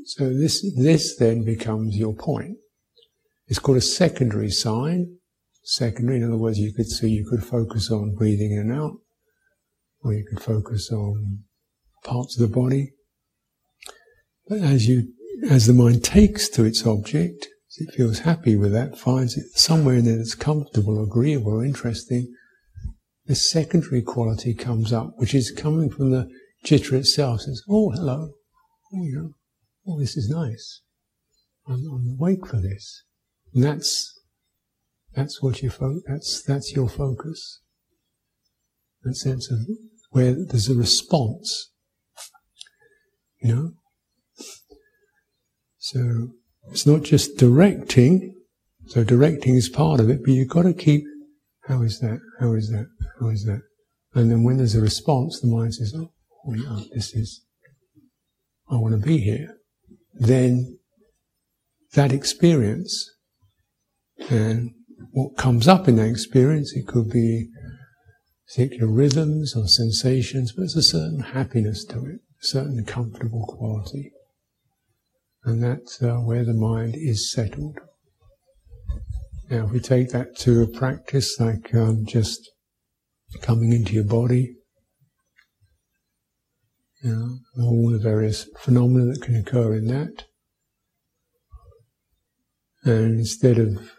so 0.05 0.31
this, 0.31 0.63
this 0.77 1.17
then 1.17 1.43
becomes 1.43 1.95
your 1.95 2.13
point. 2.13 2.57
It's 3.47 3.57
called 3.57 3.79
a 3.79 3.81
secondary 3.81 4.51
sign. 4.51 5.17
Secondary, 5.63 6.17
in 6.17 6.25
other 6.25 6.37
words, 6.37 6.59
you 6.59 6.71
could 6.71 6.87
see, 6.87 7.07
you 7.07 7.25
could 7.27 7.43
focus 7.43 7.89
on 7.89 8.13
breathing 8.13 8.51
in 8.51 8.69
and 8.69 8.71
out, 8.73 8.97
or 10.03 10.13
you 10.13 10.25
could 10.25 10.41
focus 10.41 10.91
on 10.91 11.43
parts 12.03 12.39
of 12.39 12.49
the 12.49 12.55
body. 12.55 12.91
But 14.47 14.59
as 14.59 14.87
you, 14.87 15.13
as 15.49 15.67
the 15.67 15.73
mind 15.73 16.03
takes 16.03 16.49
to 16.49 16.65
its 16.65 16.85
object, 16.85 17.47
it 17.77 17.93
feels 17.95 18.19
happy 18.19 18.55
with 18.55 18.71
that, 18.73 18.97
finds 18.97 19.37
it 19.37 19.45
somewhere 19.55 19.95
in 19.95 20.05
there 20.05 20.17
that's 20.17 20.35
comfortable, 20.35 21.01
agreeable, 21.03 21.61
interesting, 21.61 22.33
this 23.25 23.49
secondary 23.49 24.01
quality 24.01 24.53
comes 24.53 24.91
up, 24.91 25.13
which 25.15 25.33
is 25.33 25.51
coming 25.51 25.89
from 25.89 26.11
the 26.11 26.29
chitta 26.63 26.97
itself. 26.97 27.41
Says, 27.41 27.63
"Oh, 27.69 27.89
hello, 27.91 28.33
oh, 28.93 29.03
you 29.03 29.15
know, 29.15 29.33
oh, 29.87 29.99
this 29.99 30.17
is 30.17 30.29
nice. 30.29 30.81
I'm, 31.65 31.85
I'm 31.89 32.17
awake 32.19 32.45
for 32.45 32.57
this." 32.57 33.03
And 33.53 33.63
that's 33.63 34.19
that's 35.13 35.41
what 35.41 35.61
you 35.61 35.69
fo- 35.69 36.01
that's 36.05 36.43
that's 36.43 36.73
your 36.75 36.89
focus. 36.89 37.61
That 39.03 39.15
sense 39.15 39.49
of 39.49 39.59
where 40.13 40.33
there's 40.33 40.69
a 40.69 40.75
response. 40.75 41.71
You 43.41 43.53
know. 43.53 43.71
So 45.77 46.29
it's 46.71 46.87
not 46.87 47.03
just 47.03 47.37
directing. 47.37 48.33
So 48.87 49.03
directing 49.03 49.55
is 49.55 49.69
part 49.69 49.99
of 49.99 50.09
it, 50.09 50.21
but 50.23 50.31
you've 50.31 50.49
got 50.49 50.63
to 50.63 50.73
keep. 50.73 51.03
How 51.67 51.81
is 51.81 51.99
that? 51.99 52.19
How 52.39 52.53
is 52.53 52.69
that? 52.69 52.87
How 53.19 53.29
is 53.29 53.43
that? 53.45 53.61
And 54.13 54.31
then 54.31 54.43
when 54.43 54.57
there's 54.57 54.75
a 54.75 54.81
response, 54.81 55.39
the 55.41 55.47
mind 55.47 55.75
says, 55.75 55.93
"Oh, 55.95 56.13
oh 56.47 56.53
yeah, 56.53 56.83
this 56.93 57.13
is. 57.13 57.43
I 58.69 58.77
want 58.77 58.93
to 58.93 59.05
be 59.05 59.17
here." 59.17 59.57
Then 60.13 60.77
that 61.93 62.11
experience 62.11 63.09
and 64.29 64.71
what 65.11 65.37
comes 65.37 65.67
up 65.67 65.87
in 65.87 65.95
that 65.97 66.07
experience, 66.07 66.73
it 66.75 66.87
could 66.87 67.09
be 67.09 67.49
particular 68.47 68.87
rhythms 68.87 69.55
or 69.55 69.67
sensations, 69.67 70.51
but 70.51 70.61
there's 70.61 70.75
a 70.75 70.83
certain 70.83 71.19
happiness 71.19 71.85
to 71.85 71.97
it, 72.05 72.19
a 72.41 72.45
certain 72.45 72.83
comfortable 72.85 73.45
quality. 73.47 74.11
And 75.45 75.63
that's 75.63 76.01
uh, 76.01 76.17
where 76.17 76.45
the 76.45 76.53
mind 76.53 76.95
is 76.95 77.31
settled. 77.31 77.79
Now, 79.49 79.65
if 79.65 79.71
we 79.71 79.79
take 79.79 80.09
that 80.09 80.37
to 80.39 80.61
a 80.61 80.67
practice 80.67 81.39
like 81.39 81.73
um, 81.75 82.05
just 82.05 82.49
coming 83.41 83.73
into 83.73 83.93
your 83.93 84.05
body, 84.05 84.55
you 87.03 87.11
know, 87.11 87.63
all 87.63 87.91
the 87.91 87.99
various 87.99 88.47
phenomena 88.59 89.13
that 89.13 89.21
can 89.21 89.35
occur 89.35 89.75
in 89.75 89.87
that, 89.87 90.25
and 92.85 93.19
instead 93.19 93.57
of 93.57 93.91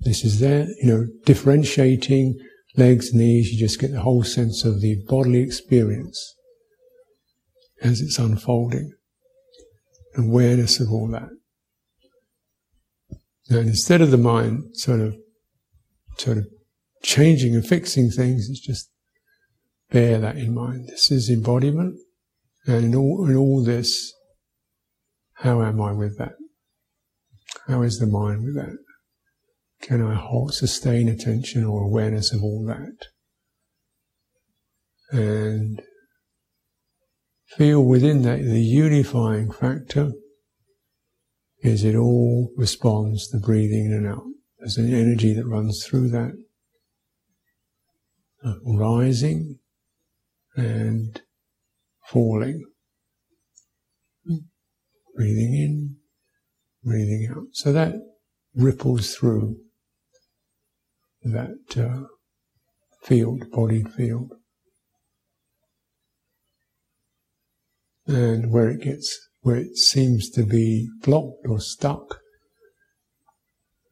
this 0.00 0.24
is 0.24 0.40
there, 0.40 0.66
you 0.82 0.94
know, 0.94 1.06
differentiating 1.24 2.38
legs, 2.78 3.12
knees, 3.12 3.52
you 3.52 3.58
just 3.58 3.80
get 3.80 3.92
the 3.92 4.00
whole 4.00 4.22
sense 4.22 4.64
of 4.64 4.80
the 4.80 5.02
bodily 5.08 5.40
experience 5.40 6.36
as 7.82 8.00
it's 8.00 8.18
unfolding, 8.18 8.92
awareness 10.16 10.80
of 10.80 10.90
all 10.90 11.08
that. 11.08 11.28
And 13.50 13.68
instead 13.68 14.00
of 14.00 14.10
the 14.10 14.18
mind 14.18 14.64
sort 14.74 15.00
of, 15.00 15.16
sort 16.16 16.38
of 16.38 16.46
changing 17.02 17.54
and 17.54 17.66
fixing 17.66 18.10
things, 18.10 18.48
it's 18.48 18.60
just 18.60 18.90
bear 19.90 20.18
that 20.18 20.36
in 20.36 20.54
mind. 20.54 20.88
This 20.88 21.10
is 21.10 21.30
embodiment, 21.30 21.96
and 22.66 22.84
in 22.86 22.94
all, 22.94 23.26
in 23.28 23.36
all 23.36 23.64
this, 23.64 24.12
how 25.34 25.62
am 25.62 25.80
I 25.80 25.92
with 25.92 26.18
that? 26.18 26.32
How 27.66 27.82
is 27.82 27.98
the 27.98 28.06
mind 28.06 28.44
with 28.44 28.56
that? 28.56 28.76
Can 29.80 30.02
I 30.02 30.14
hold, 30.14 30.54
sustain 30.54 31.08
attention 31.08 31.64
or 31.64 31.82
awareness 31.82 32.32
of 32.32 32.42
all 32.42 32.64
that? 32.66 33.06
And 35.10 35.82
feel 37.46 37.84
within 37.84 38.22
that 38.22 38.42
the 38.42 38.60
unifying 38.60 39.50
factor 39.50 40.12
is 41.60 41.84
it 41.84 41.96
all 41.96 42.52
responds 42.56 43.28
to 43.28 43.38
breathing 43.38 43.86
in 43.86 43.92
and 43.92 44.06
out. 44.06 44.24
There's 44.58 44.76
an 44.76 44.92
energy 44.92 45.32
that 45.34 45.46
runs 45.46 45.84
through 45.84 46.10
that, 46.10 46.32
uh, 48.44 48.54
rising 48.64 49.58
and 50.56 51.20
falling. 52.06 52.64
Breathing 55.16 55.54
in, 55.54 55.96
breathing 56.84 57.28
out. 57.30 57.46
So 57.52 57.72
that 57.72 57.94
ripples 58.54 59.14
through 59.14 59.56
that 61.32 61.76
uh, 61.76 62.06
field, 63.02 63.50
bodied 63.50 63.92
field. 63.92 64.32
And 68.06 68.50
where 68.50 68.70
it 68.70 68.82
gets, 68.82 69.16
where 69.40 69.56
it 69.56 69.76
seems 69.76 70.30
to 70.30 70.42
be 70.42 70.88
blocked 71.02 71.46
or 71.46 71.60
stuck, 71.60 72.20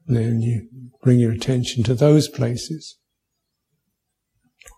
then 0.07 0.41
you 0.41 0.69
bring 1.03 1.19
your 1.19 1.33
attention 1.33 1.83
to 1.85 1.95
those 1.95 2.29
places. 2.29 2.97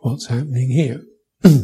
What's 0.01 0.27
happening 0.27 0.71
here? 0.71 1.03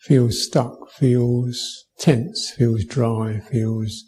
feels 0.00 0.42
stuck, 0.42 0.90
feels 0.90 1.84
tense, 1.98 2.52
feels 2.56 2.84
dry, 2.84 3.40
feels 3.40 4.04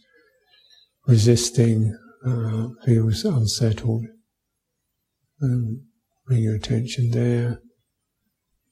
resisting, 1.07 1.97
uh, 2.27 2.69
feels 2.85 3.25
unsettled. 3.25 4.07
Um, 5.43 5.83
Bring 6.33 6.45
your 6.45 6.55
attention 6.55 7.11
there. 7.11 7.61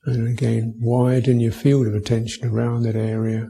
And 0.06 0.26
again, 0.26 0.76
widen 0.80 1.40
your 1.40 1.52
field 1.52 1.86
of 1.86 1.94
attention 1.94 2.48
around 2.48 2.84
that 2.84 2.96
area. 2.96 3.48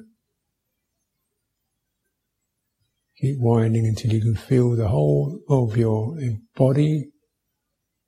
Keep 3.21 3.37
widening 3.39 3.87
until 3.87 4.13
you 4.13 4.21
can 4.21 4.35
feel 4.35 4.75
the 4.75 4.89
whole 4.89 5.39
of 5.49 5.77
your 5.77 6.19
body, 6.57 7.11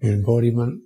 your 0.00 0.14
embodiment. 0.14 0.82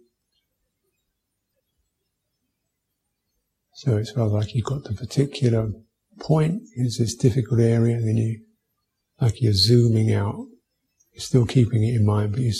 So 3.73 3.97
it's 3.97 4.15
rather 4.15 4.33
like 4.33 4.55
you've 4.55 4.67
got 4.67 4.85
the 4.85 4.93
particular 4.93 5.71
point, 6.21 6.61
is 6.75 6.99
this 6.99 7.15
difficult 7.15 7.61
area, 7.61 7.97
and 7.97 8.07
then 8.07 8.19
you, 8.19 8.43
like 9.19 9.41
you're 9.41 9.55
zooming 9.55 10.13
out. 10.13 10.45
You're 11.13 11.23
still 11.23 11.47
keeping 11.47 11.85
it 11.85 11.95
in 11.95 12.05
mind, 12.05 12.33
but 12.33 12.43
you 12.43 12.53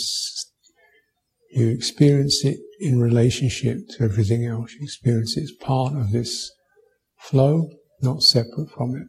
you 1.57 1.69
experience 1.69 2.45
it 2.45 2.59
in 2.79 3.01
relationship 3.01 3.79
to 3.89 4.03
everything 4.03 4.45
else. 4.45 4.73
You 4.73 4.83
experience 4.83 5.35
it 5.37 5.43
as 5.43 5.51
part 5.59 5.95
of 5.95 6.11
this 6.11 6.51
flow, 7.17 7.69
not 8.01 8.21
separate 8.21 8.69
from 8.69 8.95
it. 8.95 9.07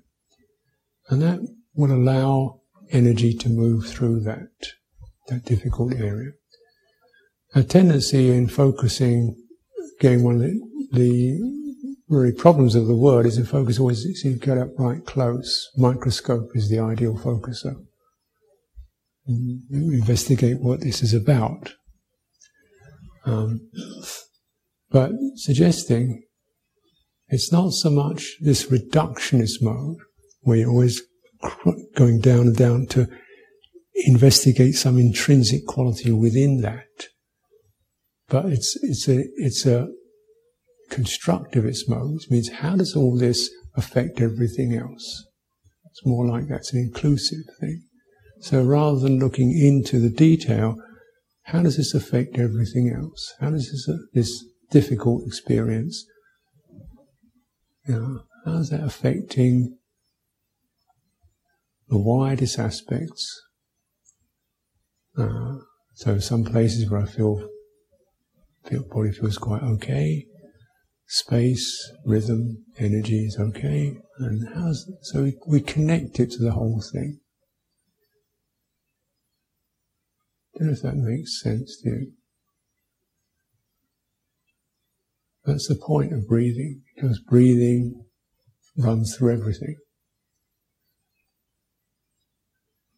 And 1.08 1.22
that 1.22 1.40
will 1.74 1.92
allow 1.92 2.60
energy 2.90 3.34
to 3.34 3.48
move 3.48 3.86
through 3.86 4.20
that, 4.20 4.48
that 5.28 5.44
difficult 5.44 5.94
area. 5.94 6.30
A 7.54 7.62
tendency 7.62 8.30
in 8.30 8.48
focusing, 8.48 9.36
again, 10.00 10.22
one 10.22 10.36
of 10.36 10.40
the, 10.40 10.60
the 10.92 11.38
very 12.08 12.32
problems 12.32 12.74
of 12.74 12.86
the 12.86 12.96
word 12.96 13.26
is 13.26 13.36
in 13.36 13.44
focus 13.44 13.78
always 13.78 14.22
to 14.22 14.34
get 14.34 14.56
up 14.56 14.70
right 14.78 15.04
close. 15.04 15.68
Microscope 15.76 16.50
is 16.54 16.70
the 16.70 16.78
ideal 16.78 17.14
focuser. 17.14 17.74
Mm-hmm. 19.28 19.74
And 19.74 19.92
investigate 19.92 20.60
what 20.60 20.80
this 20.80 21.02
is 21.02 21.12
about. 21.12 21.74
Um, 23.28 23.68
but 24.90 25.10
suggesting 25.36 26.22
it's 27.28 27.52
not 27.52 27.72
so 27.72 27.90
much 27.90 28.36
this 28.40 28.66
reductionist 28.66 29.60
mode 29.60 29.98
where 30.40 30.58
you're 30.58 30.70
always 30.70 31.02
going 31.94 32.20
down 32.20 32.40
and 32.40 32.56
down 32.56 32.86
to 32.86 33.06
investigate 34.06 34.74
some 34.74 34.98
intrinsic 34.98 35.66
quality 35.66 36.10
within 36.10 36.62
that. 36.62 36.86
But 38.28 38.46
it's, 38.46 38.78
it's 38.82 39.08
a, 39.08 39.24
it's 39.36 39.66
a 39.66 39.88
constructivist 40.90 41.88
mode, 41.88 42.14
which 42.14 42.30
means 42.30 42.48
how 42.48 42.76
does 42.76 42.96
all 42.96 43.16
this 43.16 43.50
affect 43.76 44.20
everything 44.20 44.74
else? 44.74 45.26
It's 45.90 46.06
more 46.06 46.26
like 46.26 46.48
that's 46.48 46.72
an 46.72 46.80
inclusive 46.80 47.44
thing. 47.60 47.82
So 48.40 48.62
rather 48.62 49.00
than 49.00 49.18
looking 49.18 49.50
into 49.50 49.98
the 49.98 50.10
detail, 50.10 50.76
how 51.48 51.62
does 51.62 51.78
this 51.78 51.94
affect 51.94 52.38
everything 52.38 52.94
else? 52.94 53.34
How 53.40 53.50
does 53.50 53.70
this, 53.70 53.88
uh, 53.88 53.98
this 54.12 54.44
difficult 54.70 55.26
experience, 55.26 56.04
you 57.86 57.94
know, 57.94 58.20
how 58.44 58.58
is 58.58 58.68
that 58.68 58.84
affecting 58.84 59.78
the 61.88 61.98
widest 61.98 62.58
aspects 62.58 63.24
Uh, 65.18 65.56
so 65.94 66.20
some 66.20 66.44
places 66.44 66.88
where 66.88 67.00
I 67.00 67.06
feel, 67.06 67.48
feel 68.68 68.84
body 68.84 69.10
feels 69.10 69.36
quite 69.36 69.64
okay, 69.64 70.26
space, 71.08 71.66
rhythm, 72.04 72.64
energy 72.78 73.24
is 73.26 73.36
okay, 73.36 73.96
and 74.18 74.48
how's 74.54 74.86
so 75.02 75.24
we, 75.24 75.32
we 75.48 75.60
connect 75.60 76.20
it 76.20 76.30
to 76.32 76.38
the 76.44 76.52
whole 76.52 76.80
thing. 76.92 77.18
If 80.60 80.82
that 80.82 80.96
makes 80.96 81.40
sense 81.40 81.80
to 81.82 81.88
you. 81.88 82.12
That's 85.44 85.68
the 85.68 85.76
point 85.76 86.12
of 86.12 86.26
breathing, 86.26 86.82
because 86.94 87.20
breathing 87.20 88.04
runs 88.76 89.16
through 89.16 89.34
everything. 89.34 89.76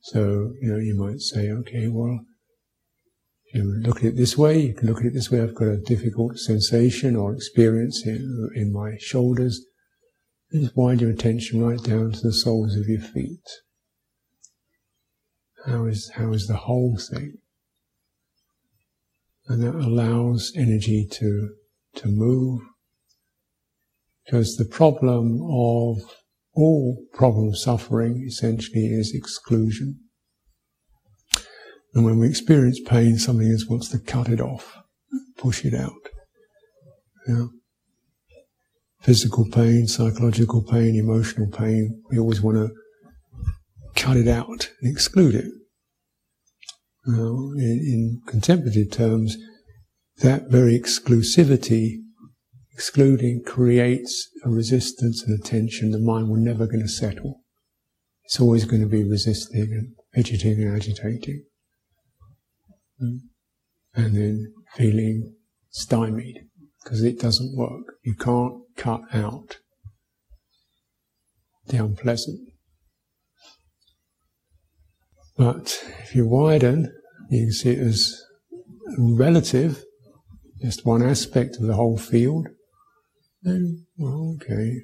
So, 0.01 0.55
you 0.61 0.73
know, 0.73 0.79
you 0.79 0.97
might 0.99 1.21
say, 1.21 1.51
okay, 1.51 1.87
well, 1.89 2.21
you 3.53 3.63
look 3.63 3.99
at 3.99 4.05
it 4.05 4.17
this 4.17 4.39
way, 4.39 4.59
you 4.59 4.75
can 4.75 4.89
look 4.89 5.01
at 5.01 5.07
it 5.07 5.15
this 5.15 5.31
way, 5.31 5.43
I've 5.43 5.55
got 5.55 5.69
a 5.69 5.77
difficult 5.77 6.39
sensation 6.39 7.15
or 7.15 7.35
experience 7.35 8.07
in, 8.07 8.51
in 8.55 8.73
my 8.73 8.97
shoulders. 8.99 9.65
Just 10.51 10.77
wind 10.77 11.03
your 11.03 11.11
attention 11.11 11.63
right 11.63 11.83
down 11.83 12.13
to 12.13 12.21
the 12.21 12.33
soles 12.33 12.75
of 12.75 12.89
your 12.89 13.01
feet. 13.01 13.47
How 15.67 15.85
is, 15.85 16.11
how 16.15 16.33
is 16.33 16.47
the 16.47 16.57
whole 16.57 16.99
thing? 16.99 17.35
And 19.51 19.65
that 19.65 19.75
allows 19.75 20.53
energy 20.55 21.09
to, 21.11 21.49
to 21.97 22.07
move. 22.07 22.61
Because 24.25 24.55
the 24.57 24.65
problem 24.65 25.41
of 25.43 25.99
all 26.55 27.05
problem 27.13 27.53
suffering 27.57 28.23
essentially 28.29 28.87
is 28.87 29.13
exclusion. 29.13 29.99
And 31.95 32.05
when 32.05 32.21
we 32.21 32.29
experience 32.29 32.79
pain, 32.87 33.19
something 33.19 33.51
else 33.51 33.67
wants 33.69 33.89
to 33.89 33.99
cut 33.99 34.29
it 34.29 34.41
off, 34.41 34.79
push 35.37 35.65
it 35.65 35.75
out. 35.75 36.09
Yeah. 37.27 37.47
Physical 39.03 39.49
pain, 39.51 39.89
psychological 39.89 40.63
pain, 40.63 40.95
emotional 40.95 41.51
pain, 41.51 42.05
we 42.09 42.21
always 42.21 42.41
want 42.41 42.57
to 42.57 42.71
cut 44.01 44.17
it 44.17 44.29
out 44.29 44.71
and 44.81 44.93
exclude 44.93 45.35
it. 45.35 45.51
Now, 47.07 47.53
in, 47.57 47.81
in 47.85 48.21
contemplative 48.27 48.91
terms, 48.91 49.37
that 50.19 50.51
very 50.51 50.79
exclusivity, 50.79 51.97
excluding, 52.73 53.43
creates 53.45 54.29
a 54.45 54.51
resistance 54.51 55.23
and 55.23 55.39
a 55.39 55.43
tension. 55.43 55.91
The 55.91 55.99
mind 55.99 56.29
will 56.29 56.37
never 56.37 56.67
going 56.67 56.83
to 56.83 56.89
settle. 56.89 57.41
It's 58.25 58.41
always 58.41 58.65
going 58.65 58.83
to 58.83 58.89
be 58.89 59.03
resisting 59.03 59.63
and 59.63 59.95
fidgeting 60.13 60.63
and 60.63 60.77
agitating. 60.77 61.45
Mm. 63.03 63.19
And 63.95 64.17
then 64.17 64.53
feeling 64.77 65.35
stymied 65.71 66.47
because 66.83 67.03
it 67.03 67.19
doesn't 67.19 67.57
work. 67.57 67.95
You 68.05 68.15
can't 68.15 68.55
cut 68.77 69.03
out 69.13 69.59
the 71.67 71.79
unpleasant. 71.79 72.50
But 75.41 75.83
if 76.01 76.15
you 76.15 76.29
widen, 76.29 76.93
you 77.31 77.47
can 77.47 77.53
see 77.53 77.71
it 77.71 77.79
as 77.79 78.23
relative, 78.99 79.83
just 80.61 80.85
one 80.85 81.03
aspect 81.03 81.57
of 81.57 81.63
the 81.63 81.77
whole 81.77 81.97
field, 81.97 82.49
then, 83.41 83.87
well, 83.97 84.37
okay, 84.37 84.83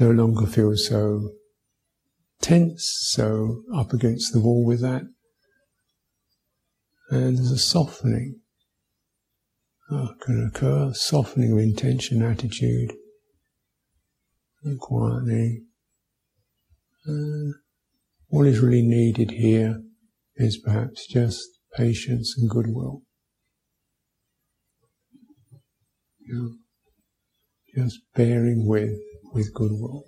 no 0.00 0.10
longer 0.10 0.46
feel 0.46 0.76
so 0.76 1.30
tense, 2.40 2.90
so 3.12 3.62
up 3.72 3.92
against 3.92 4.32
the 4.32 4.40
wall 4.40 4.64
with 4.64 4.80
that. 4.80 5.02
And 7.10 7.38
there's 7.38 7.52
a 7.52 7.58
softening. 7.58 8.40
Uh, 9.88 10.08
can 10.22 10.50
occur, 10.52 10.92
softening 10.92 11.52
of 11.52 11.58
intention, 11.58 12.20
attitude, 12.20 12.94
and. 14.64 15.60
Uh, 17.08 17.58
what 18.36 18.46
is 18.46 18.60
really 18.60 18.82
needed 18.82 19.30
here 19.30 19.80
is 20.34 20.58
perhaps 20.58 21.06
just 21.06 21.42
patience 21.74 22.34
and 22.36 22.50
goodwill. 22.50 23.00
Just 27.74 27.98
bearing 28.14 28.66
with 28.66 28.98
with 29.32 29.54
goodwill. 29.54 30.04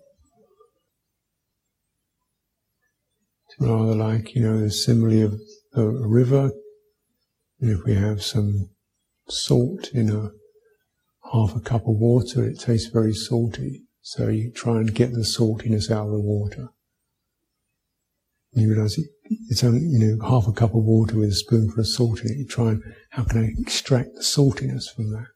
It's 3.47 3.67
rather 3.67 3.95
like, 3.95 4.35
you 4.35 4.43
know, 4.43 4.61
the 4.61 4.71
simile 4.71 5.25
of 5.25 5.41
a 5.75 5.89
river 5.89 6.51
if 7.61 7.83
we 7.87 7.95
have 7.95 8.23
some 8.23 8.69
salt 9.31 9.89
in 9.95 10.11
a 10.11 10.33
half 11.33 11.57
a 11.57 11.61
cup 11.61 11.89
of 11.89 11.97
water, 11.97 12.45
it 12.45 12.61
tastes 12.61 12.91
very 12.93 13.15
salty. 13.15 13.85
So 14.03 14.29
you 14.29 14.53
try 14.53 14.77
and 14.77 14.95
get 14.95 15.13
the 15.13 15.25
saltiness 15.25 15.91
out 15.91 16.09
of 16.09 16.13
the 16.13 16.21
water. 16.21 16.69
And 18.59 18.67
you 18.67 18.75
realize 18.75 18.99
it's 19.49 19.63
only, 19.63 19.83
you 19.83 20.01
know, 20.01 20.29
half 20.29 20.49
a 20.49 20.53
cup 20.53 20.75
of 20.75 20.83
water 20.83 21.17
with 21.17 21.29
a 21.29 21.33
spoonful 21.33 21.79
of 21.79 21.87
salt 21.87 22.23
in 22.23 22.33
it. 22.33 22.39
You 22.39 22.45
try 22.45 22.71
and, 22.71 22.83
how 23.11 23.23
can 23.23 23.45
I 23.45 23.53
extract 23.57 24.17
the 24.17 24.23
saltiness 24.23 24.93
from 24.93 25.13
that? 25.13 25.29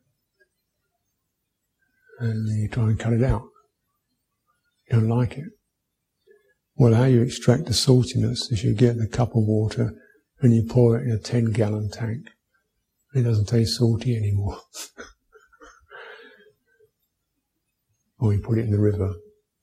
And 2.18 2.48
then 2.48 2.56
you 2.56 2.68
try 2.68 2.82
and 2.82 2.98
cut 2.98 3.12
it 3.12 3.22
out. 3.22 3.44
You 4.90 4.98
don't 4.98 5.08
like 5.08 5.38
it. 5.38 5.44
Well, 6.74 6.94
how 6.94 7.04
you 7.04 7.22
extract 7.22 7.66
the 7.66 7.74
saltiness 7.74 8.50
is 8.50 8.64
you 8.64 8.74
get 8.74 8.96
the 8.96 9.06
cup 9.06 9.36
of 9.36 9.44
water 9.44 9.94
and 10.40 10.52
you 10.52 10.64
pour 10.64 10.98
it 10.98 11.06
in 11.06 11.12
a 11.12 11.18
10 11.18 11.52
gallon 11.52 11.90
tank. 11.90 12.28
It 13.14 13.22
doesn't 13.22 13.46
taste 13.46 13.78
salty 13.78 14.16
anymore. 14.16 14.58
or 18.18 18.34
you 18.34 18.40
put 18.40 18.58
it 18.58 18.64
in 18.64 18.72
the 18.72 18.80
river. 18.80 19.14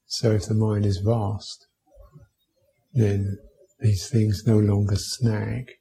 So 0.06 0.32
if 0.32 0.46
the 0.46 0.54
mind 0.54 0.86
is 0.86 1.00
vast, 1.00 1.68
then 2.94 3.38
these 3.80 4.10
things 4.10 4.44
no 4.46 4.58
longer 4.58 4.96
snag 4.96 5.72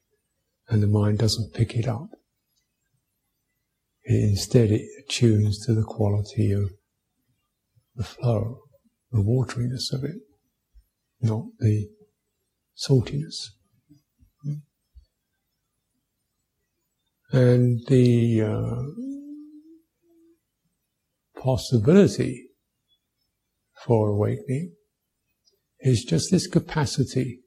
and 0.69 0.81
the 0.81 0.87
mind 0.87 1.17
doesn't 1.17 1.53
pick 1.53 1.75
it 1.75 1.87
up. 1.87 2.09
It, 4.03 4.23
instead, 4.23 4.71
it 4.71 4.87
attunes 5.03 5.65
to 5.65 5.73
the 5.73 5.83
quality 5.83 6.51
of 6.51 6.71
the 7.95 8.03
flow, 8.03 8.61
the 9.11 9.19
wateriness 9.19 9.91
of 9.91 10.03
it, 10.03 10.17
not 11.21 11.45
the 11.59 11.89
saltiness. 12.77 13.49
And 17.31 17.85
the 17.87 18.41
uh, 18.41 18.81
possibility 21.39 22.47
for 23.85 24.09
awakening 24.09 24.73
is 25.79 26.03
just 26.03 26.31
this 26.31 26.47
capacity 26.47 27.41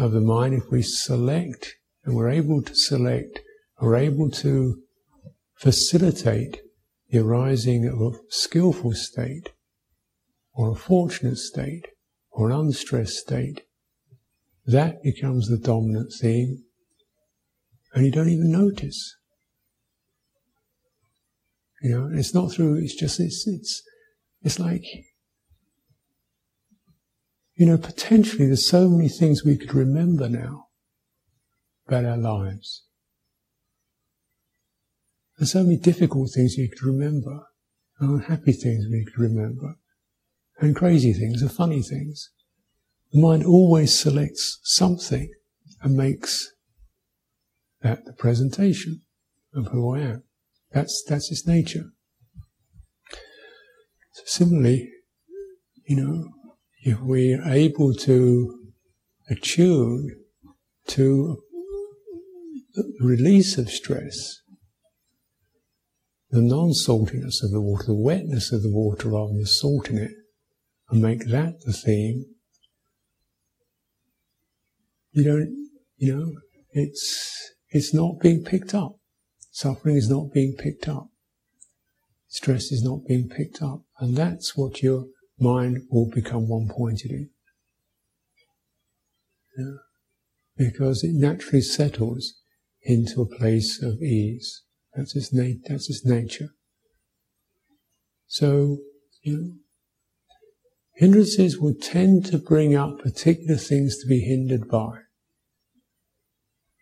of 0.00 0.12
the 0.12 0.20
mind. 0.20 0.54
If 0.54 0.70
we 0.70 0.82
select, 0.82 1.76
and 2.04 2.16
we're 2.16 2.30
able 2.30 2.62
to 2.62 2.74
select, 2.74 3.40
we're 3.80 3.96
able 3.96 4.30
to 4.30 4.82
facilitate 5.54 6.60
the 7.10 7.18
arising 7.18 7.86
of 7.86 8.00
a 8.00 8.18
skillful 8.28 8.92
state, 8.92 9.50
or 10.52 10.72
a 10.72 10.76
fortunate 10.76 11.38
state, 11.38 11.86
or 12.30 12.50
an 12.50 12.56
unstressed 12.56 13.16
state, 13.16 13.62
that 14.66 15.02
becomes 15.02 15.48
the 15.48 15.58
dominant 15.58 16.12
theme 16.20 16.64
and 17.92 18.04
you 18.04 18.12
don't 18.12 18.28
even 18.28 18.52
notice. 18.52 19.16
You 21.82 21.90
know, 21.90 22.10
it's 22.12 22.34
not 22.34 22.52
through, 22.52 22.76
it's 22.76 22.94
just, 22.94 23.18
it's, 23.20 23.46
it's, 23.46 23.82
it's 24.42 24.58
like, 24.58 24.84
you 27.60 27.66
know, 27.66 27.76
potentially 27.76 28.46
there's 28.46 28.66
so 28.66 28.88
many 28.88 29.06
things 29.06 29.44
we 29.44 29.54
could 29.54 29.74
remember 29.74 30.30
now 30.30 30.68
about 31.86 32.06
our 32.06 32.16
lives. 32.16 32.86
There's 35.36 35.52
so 35.52 35.64
many 35.64 35.76
difficult 35.76 36.30
things 36.34 36.56
you 36.56 36.70
could 36.70 36.82
remember, 36.82 37.48
and 37.98 38.12
unhappy 38.12 38.52
things 38.52 38.86
we 38.90 39.04
could 39.04 39.20
remember, 39.20 39.74
and 40.58 40.74
crazy 40.74 41.12
things 41.12 41.42
and 41.42 41.52
funny 41.52 41.82
things. 41.82 42.30
The 43.12 43.20
mind 43.20 43.44
always 43.44 43.94
selects 43.94 44.58
something 44.62 45.30
and 45.82 45.94
makes 45.94 46.50
that 47.82 48.06
the 48.06 48.14
presentation 48.14 49.02
of 49.54 49.66
who 49.66 49.94
I 49.94 50.00
am. 50.00 50.24
That's, 50.72 51.04
that's 51.06 51.30
its 51.30 51.46
nature. 51.46 51.90
So 54.12 54.22
similarly, 54.24 54.88
you 55.84 55.96
know, 55.96 56.30
if 56.82 57.00
we 57.00 57.34
are 57.34 57.48
able 57.48 57.94
to 57.94 58.58
attune 59.28 60.16
to 60.86 61.42
the 62.74 62.84
release 63.00 63.58
of 63.58 63.68
stress, 63.68 64.40
the 66.30 66.40
non-saltiness 66.40 67.42
of 67.42 67.50
the 67.50 67.60
water, 67.60 67.84
the 67.86 67.94
wetness 67.94 68.52
of 68.52 68.62
the 68.62 68.70
water 68.70 69.08
rather 69.08 69.28
than 69.28 69.40
the 69.40 69.46
salt 69.46 69.90
in 69.90 69.98
it, 69.98 70.12
and 70.88 71.02
make 71.02 71.26
that 71.26 71.60
the 71.64 71.72
theme, 71.72 72.24
you 75.12 75.24
don't, 75.24 75.68
you 75.96 76.16
know, 76.16 76.32
it's, 76.72 77.52
it's 77.70 77.92
not 77.92 78.20
being 78.20 78.44
picked 78.44 78.74
up. 78.74 78.96
Suffering 79.50 79.96
is 79.96 80.08
not 80.08 80.32
being 80.32 80.54
picked 80.56 80.88
up. 80.88 81.08
Stress 82.28 82.70
is 82.70 82.82
not 82.82 83.00
being 83.06 83.28
picked 83.28 83.60
up. 83.60 83.82
And 83.98 84.16
that's 84.16 84.56
what 84.56 84.82
your 84.82 85.06
mind 85.40 85.82
will 85.90 86.08
become 86.08 86.48
one 86.48 86.68
pointed 86.68 87.10
in. 87.10 87.30
Yeah? 89.56 89.76
Because 90.56 91.02
it 91.02 91.12
naturally 91.14 91.62
settles 91.62 92.34
into 92.82 93.22
a 93.22 93.38
place 93.38 93.82
of 93.82 94.02
ease. 94.02 94.62
That's 94.94 95.14
its, 95.16 95.30
that's 95.68 95.88
its 95.88 96.04
nature. 96.04 96.50
So, 98.26 98.78
you 99.22 99.36
know, 99.36 99.52
hindrances 100.94 101.58
will 101.58 101.74
tend 101.74 102.26
to 102.26 102.38
bring 102.38 102.74
up 102.74 102.98
particular 103.00 103.56
things 103.56 103.98
to 103.98 104.06
be 104.06 104.20
hindered 104.20 104.68
by. 104.68 104.98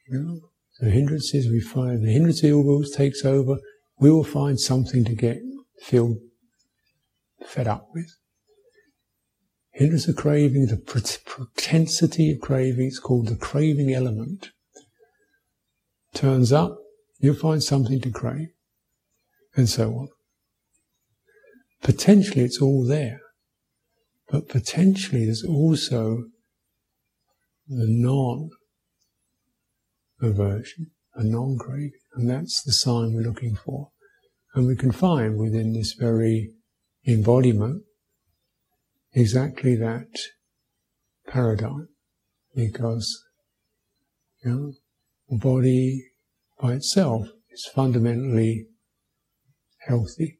You 0.08 0.18
know, 0.18 0.40
the 0.80 0.90
hindrances 0.90 1.48
we 1.48 1.60
find, 1.60 2.04
the 2.04 2.12
hindrance 2.12 2.42
always 2.44 2.94
takes 2.94 3.24
over, 3.24 3.58
we 4.00 4.10
will 4.10 4.24
find 4.24 4.58
something 4.58 5.04
to 5.04 5.14
get, 5.14 5.38
feel 5.82 6.16
fed 7.46 7.66
up 7.66 7.88
with. 7.94 8.10
Hindrance 9.78 10.08
of 10.08 10.16
craving, 10.16 10.66
the 10.66 10.76
propensity 11.24 12.32
of 12.32 12.40
craving, 12.40 12.88
it's 12.88 12.98
called 12.98 13.28
the 13.28 13.36
craving 13.36 13.94
element. 13.94 14.50
Turns 16.12 16.52
up, 16.52 16.78
you'll 17.20 17.36
find 17.36 17.62
something 17.62 18.00
to 18.00 18.10
crave, 18.10 18.48
and 19.54 19.68
so 19.68 19.90
on. 19.92 20.08
Potentially 21.80 22.44
it's 22.44 22.60
all 22.60 22.84
there. 22.84 23.20
But 24.28 24.48
potentially 24.48 25.26
there's 25.26 25.44
also 25.44 26.24
the 27.68 27.86
non 27.86 28.50
aversion, 30.20 30.90
a 31.14 31.22
non 31.22 31.56
craving. 31.56 31.92
And 32.14 32.28
that's 32.28 32.64
the 32.64 32.72
sign 32.72 33.14
we're 33.14 33.22
looking 33.22 33.54
for. 33.54 33.90
And 34.56 34.66
we 34.66 34.74
can 34.74 34.90
find 34.90 35.38
within 35.38 35.72
this 35.72 35.92
very 35.92 36.50
embodiment 37.06 37.84
exactly 39.12 39.76
that 39.76 40.08
paradigm. 41.26 41.88
Because, 42.54 43.24
you 44.44 44.50
know, 44.50 44.72
the 45.28 45.38
body 45.38 46.10
by 46.60 46.74
itself 46.74 47.28
is 47.50 47.66
fundamentally 47.74 48.66
healthy. 49.86 50.38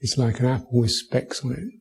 It's 0.00 0.16
like 0.16 0.38
an 0.40 0.46
apple 0.46 0.80
with 0.80 0.92
specks 0.92 1.44
on 1.44 1.52
it. 1.52 1.80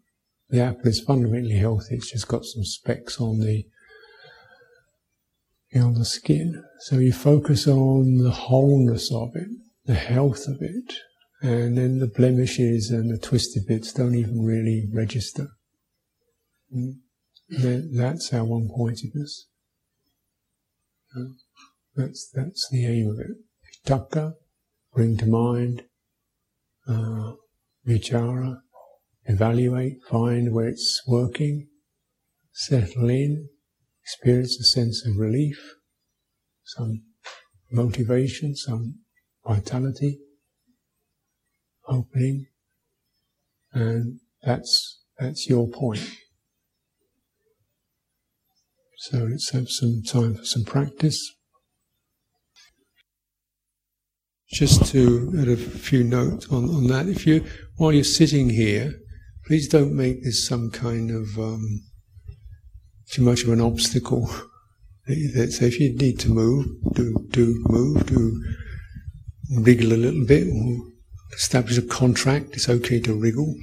The 0.49 0.61
apple 0.61 0.87
is 0.87 0.99
fundamentally 0.99 1.57
healthy. 1.57 1.95
It's 1.95 2.11
just 2.11 2.27
got 2.27 2.45
some 2.45 2.63
specks 2.63 3.19
on 3.19 3.39
the 3.39 3.65
on 5.75 5.93
the 5.93 6.05
skin. 6.05 6.63
So 6.79 6.99
you 6.99 7.11
focus 7.11 7.67
on 7.67 8.17
the 8.17 8.31
wholeness 8.31 9.11
of 9.11 9.35
it, 9.35 9.49
the 9.85 9.95
health 9.95 10.47
of 10.47 10.61
it, 10.61 10.93
and 11.45 11.77
then 11.77 11.99
the 11.99 12.07
blemishes 12.07 12.89
and 12.89 13.11
the 13.11 13.19
twisted 13.19 13.67
bits 13.67 13.93
don't 13.93 14.15
even 14.15 14.43
really 14.43 14.87
register. 14.91 15.49
Mm. 16.75 16.95
That's 17.95 18.33
our 18.33 18.43
one-pointedness. 18.43 19.47
That's 21.95 22.29
that's 22.33 22.67
the 22.71 22.85
aim 22.87 23.09
of 23.09 23.19
it. 23.19 23.37
Vitakka, 23.85 24.33
bring 24.93 25.17
to 25.17 25.27
mind 25.27 25.83
uh, 26.87 27.33
vichara, 27.87 28.57
evaluate, 29.25 29.97
find 30.09 30.51
where 30.51 30.67
it's 30.67 31.03
working, 31.07 31.67
settle 32.53 33.09
in, 33.09 33.49
experience 34.03 34.59
a 34.59 34.63
sense 34.63 35.05
of 35.05 35.17
relief, 35.17 35.75
some 36.63 37.03
motivation, 37.71 38.55
some 38.55 38.95
vitality, 39.45 40.19
opening, 41.87 42.47
and 43.73 44.19
that's 44.43 45.01
that's 45.19 45.49
your 45.49 45.67
point. 45.67 46.09
So 48.97 49.19
let's 49.19 49.51
have 49.51 49.69
some 49.69 50.01
time 50.01 50.35
for 50.35 50.45
some 50.45 50.63
practice. 50.63 51.35
Just 54.51 54.85
to 54.93 55.33
add 55.39 55.47
a 55.47 55.57
few 55.57 56.03
notes 56.03 56.47
on, 56.49 56.69
on 56.69 56.87
that, 56.87 57.07
if 57.07 57.27
you, 57.27 57.45
while 57.75 57.91
you're 57.91 58.03
sitting 58.03 58.49
here, 58.49 58.93
please 59.45 59.67
don't 59.67 59.95
make 59.95 60.23
this 60.23 60.47
some 60.47 60.71
kind 60.71 61.11
of 61.11 61.37
um, 61.37 61.81
too 63.11 63.21
much 63.21 63.43
of 63.43 63.49
an 63.49 63.61
obstacle. 63.61 64.29
So 65.07 65.65
if 65.65 65.79
you 65.79 65.95
need 65.95 66.19
to 66.21 66.29
move, 66.29 66.65
do 66.93 67.27
do 67.29 67.63
move, 67.67 68.07
do 68.07 68.43
wriggle 69.51 69.93
a 69.93 70.01
little 70.01 70.25
bit, 70.25 70.47
or 70.47 70.94
establish 71.33 71.77
a 71.77 71.81
contract. 71.81 72.53
It's 72.53 72.69
okay 72.69 72.99
to 73.01 73.13
wriggle, 73.13 73.55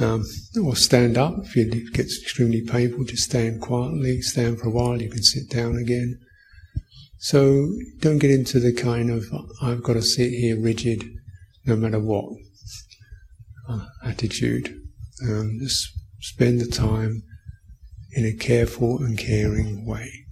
um, 0.00 0.24
or 0.62 0.76
stand 0.76 1.16
up 1.18 1.38
if 1.44 1.56
it 1.56 1.92
gets 1.92 2.20
extremely 2.22 2.62
painful. 2.62 3.04
Just 3.04 3.24
stand 3.24 3.60
quietly, 3.60 4.20
stand 4.22 4.58
for 4.58 4.68
a 4.68 4.70
while. 4.70 5.00
You 5.00 5.10
can 5.10 5.22
sit 5.22 5.50
down 5.50 5.76
again. 5.76 6.18
So 7.18 7.68
don't 7.98 8.18
get 8.18 8.30
into 8.30 8.60
the 8.60 8.72
kind 8.72 9.10
of 9.10 9.24
I've 9.60 9.82
got 9.82 9.94
to 9.94 10.02
sit 10.02 10.30
here 10.30 10.60
rigid 10.60 11.04
no 11.66 11.76
matter 11.76 11.98
what 11.98 12.26
uh, 13.68 13.86
attitude. 14.04 14.80
Um, 15.22 15.58
just 15.60 15.88
spend 16.20 16.60
the 16.60 16.66
time 16.66 17.22
in 18.12 18.24
a 18.24 18.32
careful 18.32 18.98
and 18.98 19.18
caring 19.18 19.84
way. 19.84 20.27